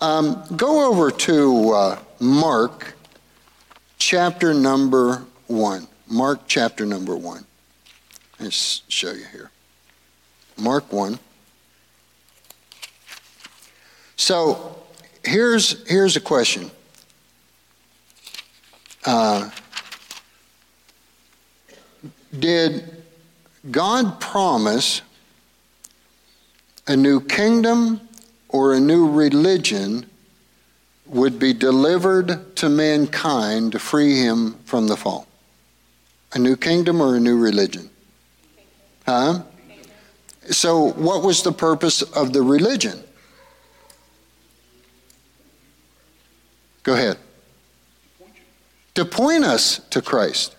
[0.02, 2.96] Um, go over to uh, Mark
[4.00, 5.88] chapter number one.
[6.08, 7.46] Mark chapter number one.
[8.40, 9.52] Let's show you here.
[10.60, 11.20] Mark 1.
[14.16, 14.76] So
[15.24, 16.70] here's, here's a question.
[19.06, 19.50] Uh,
[22.38, 23.04] did
[23.72, 25.02] God promise
[26.88, 28.02] a new kingdom
[28.50, 30.10] or a new religion
[31.10, 35.28] would be delivered to mankind to free him from the fall?
[36.34, 37.90] A new kingdom or a new religion?
[39.06, 39.42] Huh?
[40.52, 43.04] So, what was the purpose of the religion?
[46.84, 47.18] Go ahead.
[48.96, 50.56] To point us to Christ.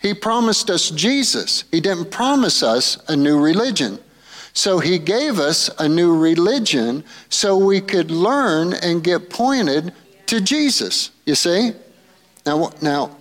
[0.00, 1.64] He promised us Jesus.
[1.70, 4.00] He didn't promise us a new religion.
[4.54, 9.92] So he gave us a new religion so we could learn and get pointed
[10.26, 11.10] to Jesus.
[11.24, 11.72] You see?
[12.44, 13.16] Now, now,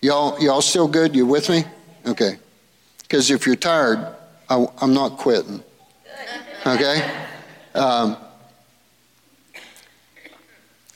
[0.00, 1.16] y'all, y'all still good?
[1.16, 1.64] You with me?
[2.06, 2.38] Okay.
[3.02, 4.14] Because if you're tired,
[4.48, 5.62] I, am not quitting.
[6.66, 7.10] Okay.
[7.74, 8.16] Um,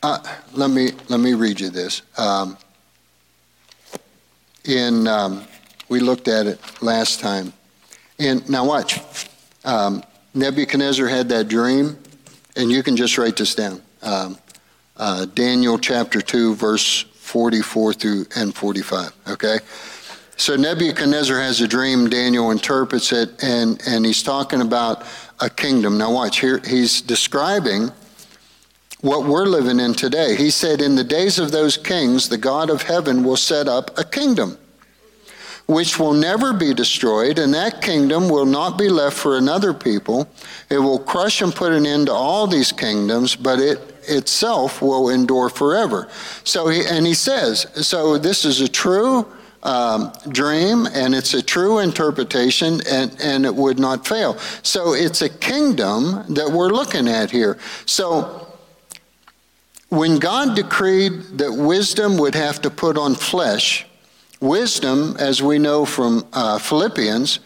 [0.02, 0.18] uh,
[0.52, 2.02] let me let me read you this.
[2.16, 2.56] Um,
[4.64, 5.44] in um,
[5.88, 7.52] we looked at it last time.
[8.18, 9.00] And now watch.
[9.64, 10.02] Um,
[10.34, 11.98] Nebuchadnezzar had that dream,
[12.56, 13.80] and you can just write this down.
[14.02, 14.38] Um,
[14.96, 19.12] uh, Daniel chapter 2, verse 44 through and 45.
[19.28, 19.58] Okay?
[20.36, 25.04] So Nebuchadnezzar has a dream, Daniel interprets it, and, and he's talking about
[25.40, 25.98] a kingdom.
[25.98, 27.90] Now watch, here he's describing
[29.00, 30.36] what we're living in today.
[30.36, 33.96] He said, In the days of those kings, the God of heaven will set up
[33.98, 34.58] a kingdom
[35.68, 40.26] which will never be destroyed, and that kingdom will not be left for another people.
[40.70, 45.10] It will crush and put an end to all these kingdoms, but it itself will
[45.10, 46.08] endure forever.
[46.42, 49.30] So he, and he says, so this is a true
[49.62, 54.38] um, dream and it's a true interpretation and, and it would not fail.
[54.62, 57.58] So it's a kingdom that we're looking at here.
[57.84, 58.46] So
[59.90, 63.87] when God decreed that wisdom would have to put on flesh,
[64.40, 67.40] Wisdom, as we know from uh, Philippians,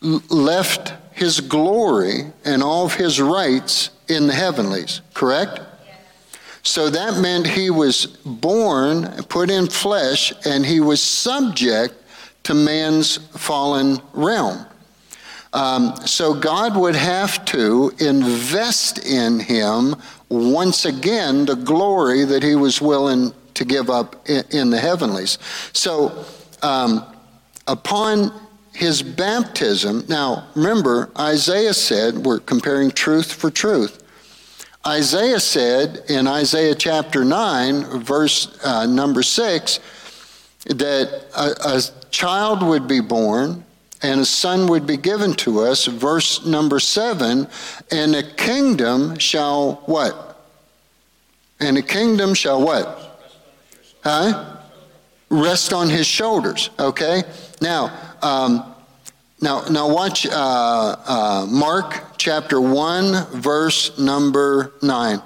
[0.00, 5.60] left his glory and all of his rights in the heavenlies, correct?
[6.62, 11.94] So that meant he was born, put in flesh, and he was subject
[12.44, 14.64] to man's fallen realm.
[15.52, 19.96] Um, so God would have to invest in him
[20.28, 25.38] once again the glory that he was willing to give up in, in the heavenlies.
[25.72, 26.24] So
[26.62, 27.04] um,
[27.66, 28.32] upon
[28.72, 34.04] his baptism, now remember, Isaiah said, we're comparing truth for truth.
[34.86, 39.80] Isaiah said in Isaiah chapter 9, verse uh, number 6,
[40.66, 43.64] that a, a child would be born
[44.02, 45.86] and a son would be given to us.
[45.86, 47.48] Verse number 7,
[47.90, 50.46] and a kingdom shall what?
[51.58, 53.04] And a kingdom shall what?
[54.04, 54.57] Huh?
[55.30, 56.70] Rest on his shoulders.
[56.78, 57.22] Okay?
[57.60, 58.74] Now, um,
[59.40, 65.22] now, now watch uh, uh, Mark chapter 1, verse number 9.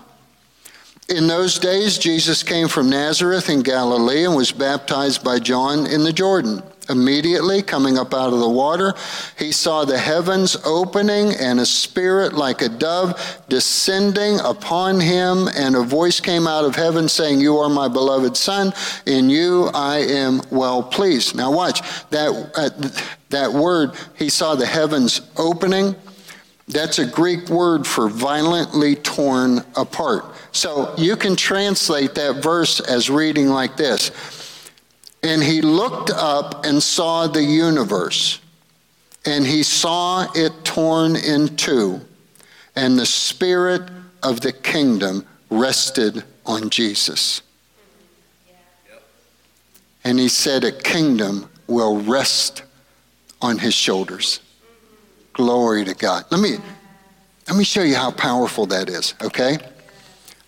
[1.09, 6.05] In those days, Jesus came from Nazareth in Galilee and was baptized by John in
[6.05, 6.63] the Jordan.
[6.89, 8.95] Immediately, coming up out of the water,
[9.39, 15.77] he saw the heavens opening and a spirit like a dove descending upon him, and
[15.77, 18.73] a voice came out of heaven saying, You are my beloved Son,
[19.07, 21.37] in you I am well pleased.
[21.37, 22.71] Now, watch that, uh,
[23.31, 25.95] that word, he saw the heavens opening.
[26.67, 30.25] That's a Greek word for violently torn apart.
[30.51, 34.11] So you can translate that verse as reading like this
[35.23, 38.41] and he looked up and saw the universe,
[39.25, 42.01] and he saw it torn in two,
[42.75, 43.83] and the spirit
[44.23, 47.43] of the kingdom rested on Jesus.
[50.05, 52.65] And he said, A kingdom will rest
[53.41, 54.41] on his shoulders.
[55.33, 56.25] Glory to God.
[56.31, 56.57] Let me,
[57.49, 59.59] let me show you how powerful that is, okay?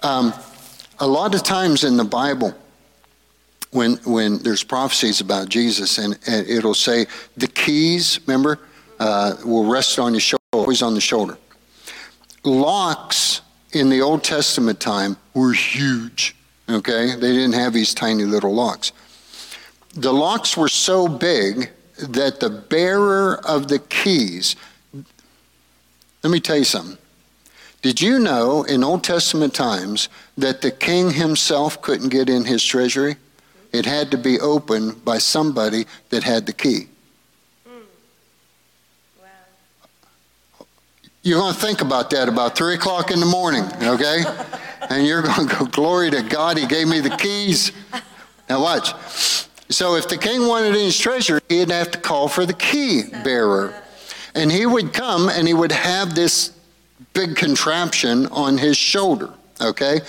[0.02, 0.34] Um,
[0.98, 2.54] a lot of times in the Bible,
[3.74, 7.06] when when there's prophecies about Jesus, and, and it'll say
[7.36, 8.60] the keys, remember,
[9.00, 11.36] uh, will rest on your shoulder, always on the shoulder.
[12.44, 13.40] Locks
[13.72, 16.36] in the Old Testament time were huge.
[16.68, 18.92] Okay, they didn't have these tiny little locks.
[19.94, 24.54] The locks were so big that the bearer of the keys.
[26.22, 26.98] Let me tell you something.
[27.82, 30.08] Did you know in Old Testament times
[30.38, 33.16] that the king himself couldn't get in his treasury?
[33.74, 36.86] It had to be opened by somebody that had the key.
[37.68, 37.82] Mm.
[39.20, 40.66] Wow.
[41.24, 44.22] You're going to think about that about 3 o'clock in the morning, okay?
[44.90, 47.72] and you're going to go, Glory to God, He gave me the keys.
[48.48, 48.94] Now, watch.
[49.70, 53.02] So, if the king wanted in his treasure, he'd have to call for the key
[53.24, 53.74] bearer.
[54.36, 56.52] And he would come and he would have this
[57.12, 60.00] big contraption on his shoulder, okay?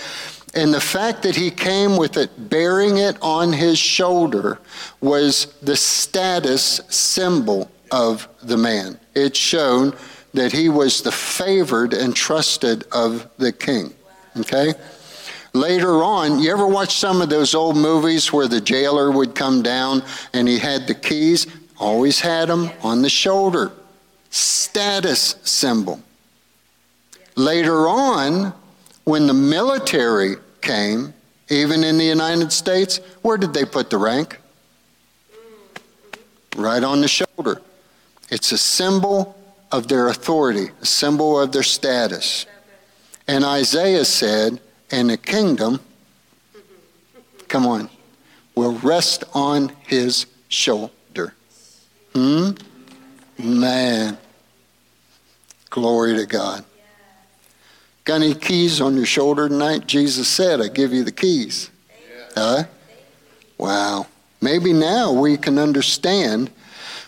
[0.56, 4.58] And the fact that he came with it, bearing it on his shoulder,
[5.02, 8.98] was the status symbol of the man.
[9.14, 9.96] It showed
[10.32, 13.92] that he was the favored and trusted of the king.
[14.38, 14.72] Okay?
[15.52, 19.62] Later on, you ever watch some of those old movies where the jailer would come
[19.62, 20.02] down
[20.32, 21.46] and he had the keys?
[21.78, 23.72] Always had them on the shoulder.
[24.30, 26.00] Status symbol.
[27.36, 28.54] Later on,
[29.04, 30.36] when the military
[30.66, 31.14] came,
[31.48, 34.38] even in the United States, where did they put the rank?
[36.56, 37.62] Right on the shoulder.
[38.30, 39.36] It's a symbol
[39.70, 42.46] of their authority, a symbol of their status.
[43.28, 44.60] And Isaiah said,
[44.90, 45.80] and the kingdom,
[47.48, 47.88] come on,
[48.54, 51.34] will rest on his shoulder.
[52.14, 52.50] Hmm?
[53.38, 54.18] Man.
[55.70, 56.64] Glory to God.
[58.06, 59.88] Got any keys on your shoulder tonight?
[59.88, 61.70] Jesus said, I give you the keys.
[62.36, 62.64] Huh?
[63.58, 64.06] Wow.
[64.40, 66.52] Maybe now we can understand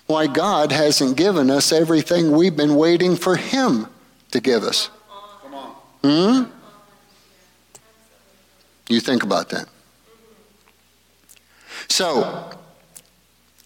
[0.08, 3.86] why God hasn't given us everything we've been waiting for Him
[4.32, 4.90] to give us.
[5.42, 5.74] Come on.
[6.02, 6.50] Hmm?
[8.88, 9.66] You think about that.
[11.88, 12.50] So,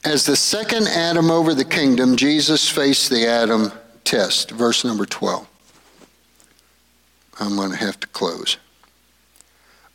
[0.05, 3.72] as the second Adam over the kingdom, Jesus faced the Adam
[4.05, 5.49] test, verse number 12.
[7.43, 8.57] I'm going to have to close.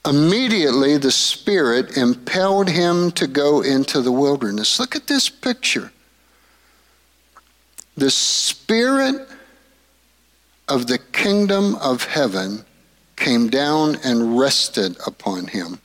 [0.05, 4.79] Immediately, the Spirit impelled him to go into the wilderness.
[4.79, 5.91] Look at this picture.
[7.95, 9.27] The Spirit
[10.67, 12.65] of the kingdom of heaven
[13.15, 15.79] came down and rested upon him.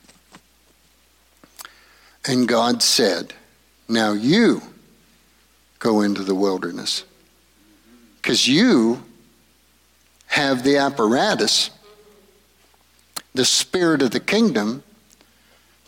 [2.25, 3.33] And God said,
[3.89, 4.61] Now you
[5.79, 7.03] go into the wilderness.
[8.21, 9.03] Because you
[10.33, 11.69] have the apparatus,
[13.35, 14.81] the spirit of the kingdom,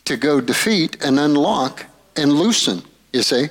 [0.04, 3.48] to go defeat and unlock and loosen, you see.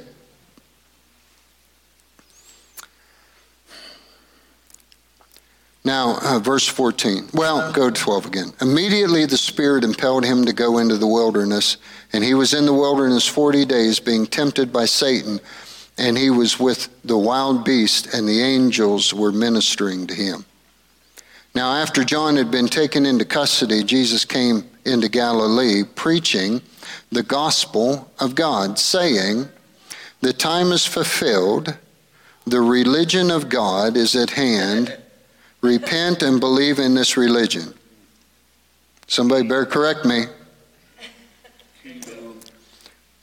[5.84, 7.30] Now, uh, verse 14.
[7.34, 8.52] Well, go to 12 again.
[8.60, 11.76] Immediately the Spirit impelled him to go into the wilderness,
[12.12, 15.40] and he was in the wilderness 40 days, being tempted by Satan,
[15.98, 20.44] and he was with the wild beast, and the angels were ministering to him.
[21.54, 26.60] Now, after John had been taken into custody, Jesus came into Galilee preaching
[27.12, 29.48] the gospel of God, saying,
[30.20, 31.76] The time is fulfilled,
[32.44, 34.98] the religion of God is at hand
[35.64, 37.72] repent and believe in this religion.
[39.06, 40.24] Somebody better correct me.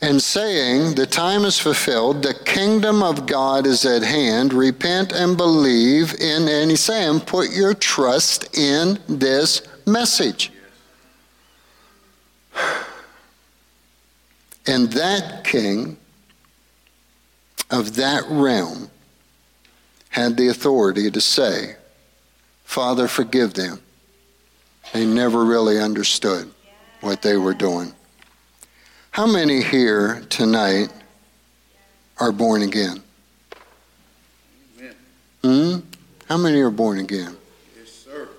[0.02, 5.38] And saying, The time is fulfilled, the kingdom of God is at hand, repent and
[5.38, 10.52] believe in, and he's saying, put your trust in this message.
[14.68, 15.98] And that king
[17.72, 18.92] of that realm
[20.10, 21.76] had the authority to say,
[22.64, 23.82] Father, forgive them.
[24.94, 26.52] They never really understood
[27.00, 27.94] what they were doing.
[29.12, 30.90] How many here tonight
[32.18, 33.04] are born again?
[35.44, 35.80] Hmm?
[36.30, 37.36] How many are born again?
[37.78, 38.30] Yes, sir.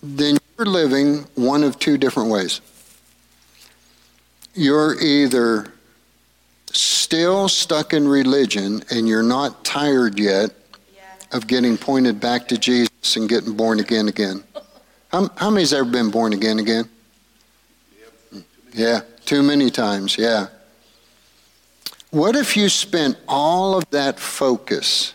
[0.00, 2.60] Then you're living one of two different ways.
[4.54, 5.72] You're either
[6.70, 10.50] still stuck in religion and you're not tired yet
[11.32, 14.44] of getting pointed back to Jesus and getting born again again.
[15.10, 16.88] How, how many's ever been born again again?
[18.72, 20.46] Yeah, too many times, yeah.
[22.10, 25.14] What if you spent all of that focus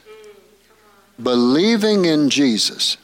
[1.22, 2.98] believing in Jesus?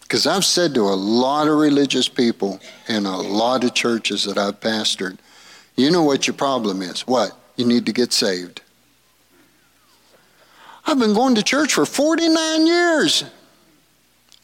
[0.00, 4.38] Because I've said to a lot of religious people in a lot of churches that
[4.38, 5.18] I've pastored,
[5.76, 7.06] you know what your problem is.
[7.06, 7.38] What?
[7.56, 8.60] you need to get saved.
[10.86, 13.24] I've been going to church for 49 years.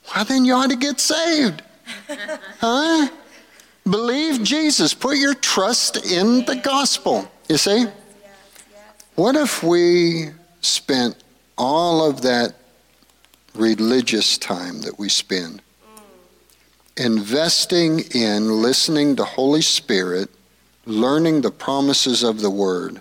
[0.07, 1.63] Why then you ought to get saved?
[2.61, 3.09] huh?
[3.85, 4.95] Believe Jesus.
[4.95, 7.31] Put your trust in the gospel.
[7.49, 7.87] You see?
[9.15, 10.31] What if we
[10.61, 11.17] spent
[11.57, 12.55] all of that
[13.55, 15.63] religious time that we spend
[16.97, 20.29] investing in listening to Holy Spirit
[20.85, 23.01] learning the promises of the word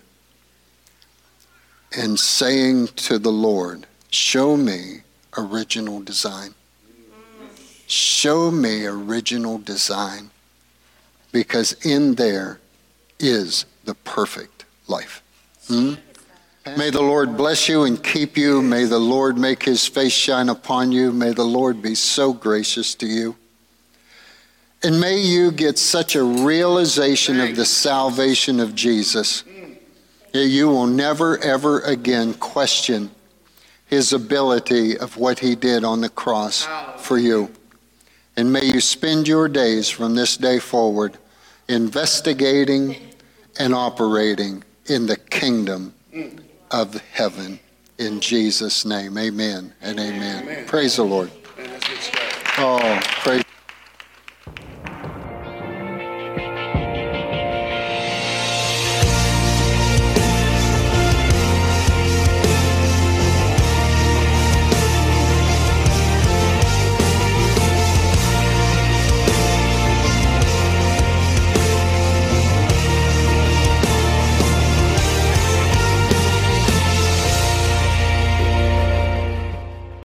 [1.95, 5.01] and saying to the Lord, Show me
[5.37, 6.53] original design.
[7.87, 10.29] Show me original design.
[11.31, 12.59] Because in there
[13.19, 15.23] is the perfect life.
[15.67, 15.95] Hmm?
[16.75, 18.61] May the Lord bless you and keep you.
[18.61, 21.13] May the Lord make his face shine upon you.
[21.13, 23.35] May the Lord be so gracious to you.
[24.83, 29.43] And may you get such a realization of the salvation of Jesus
[30.33, 33.09] that you will never, ever again question
[33.87, 36.67] his ability of what he did on the cross
[36.97, 37.49] for you.
[38.37, 41.17] And may you spend your days from this day forward
[41.67, 42.95] investigating
[43.59, 45.93] and operating in the kingdom
[46.69, 47.59] of heaven.
[47.97, 50.43] In Jesus' name, amen and amen.
[50.43, 50.65] amen.
[50.67, 51.31] Praise the Lord.
[52.59, 53.46] Oh, praise.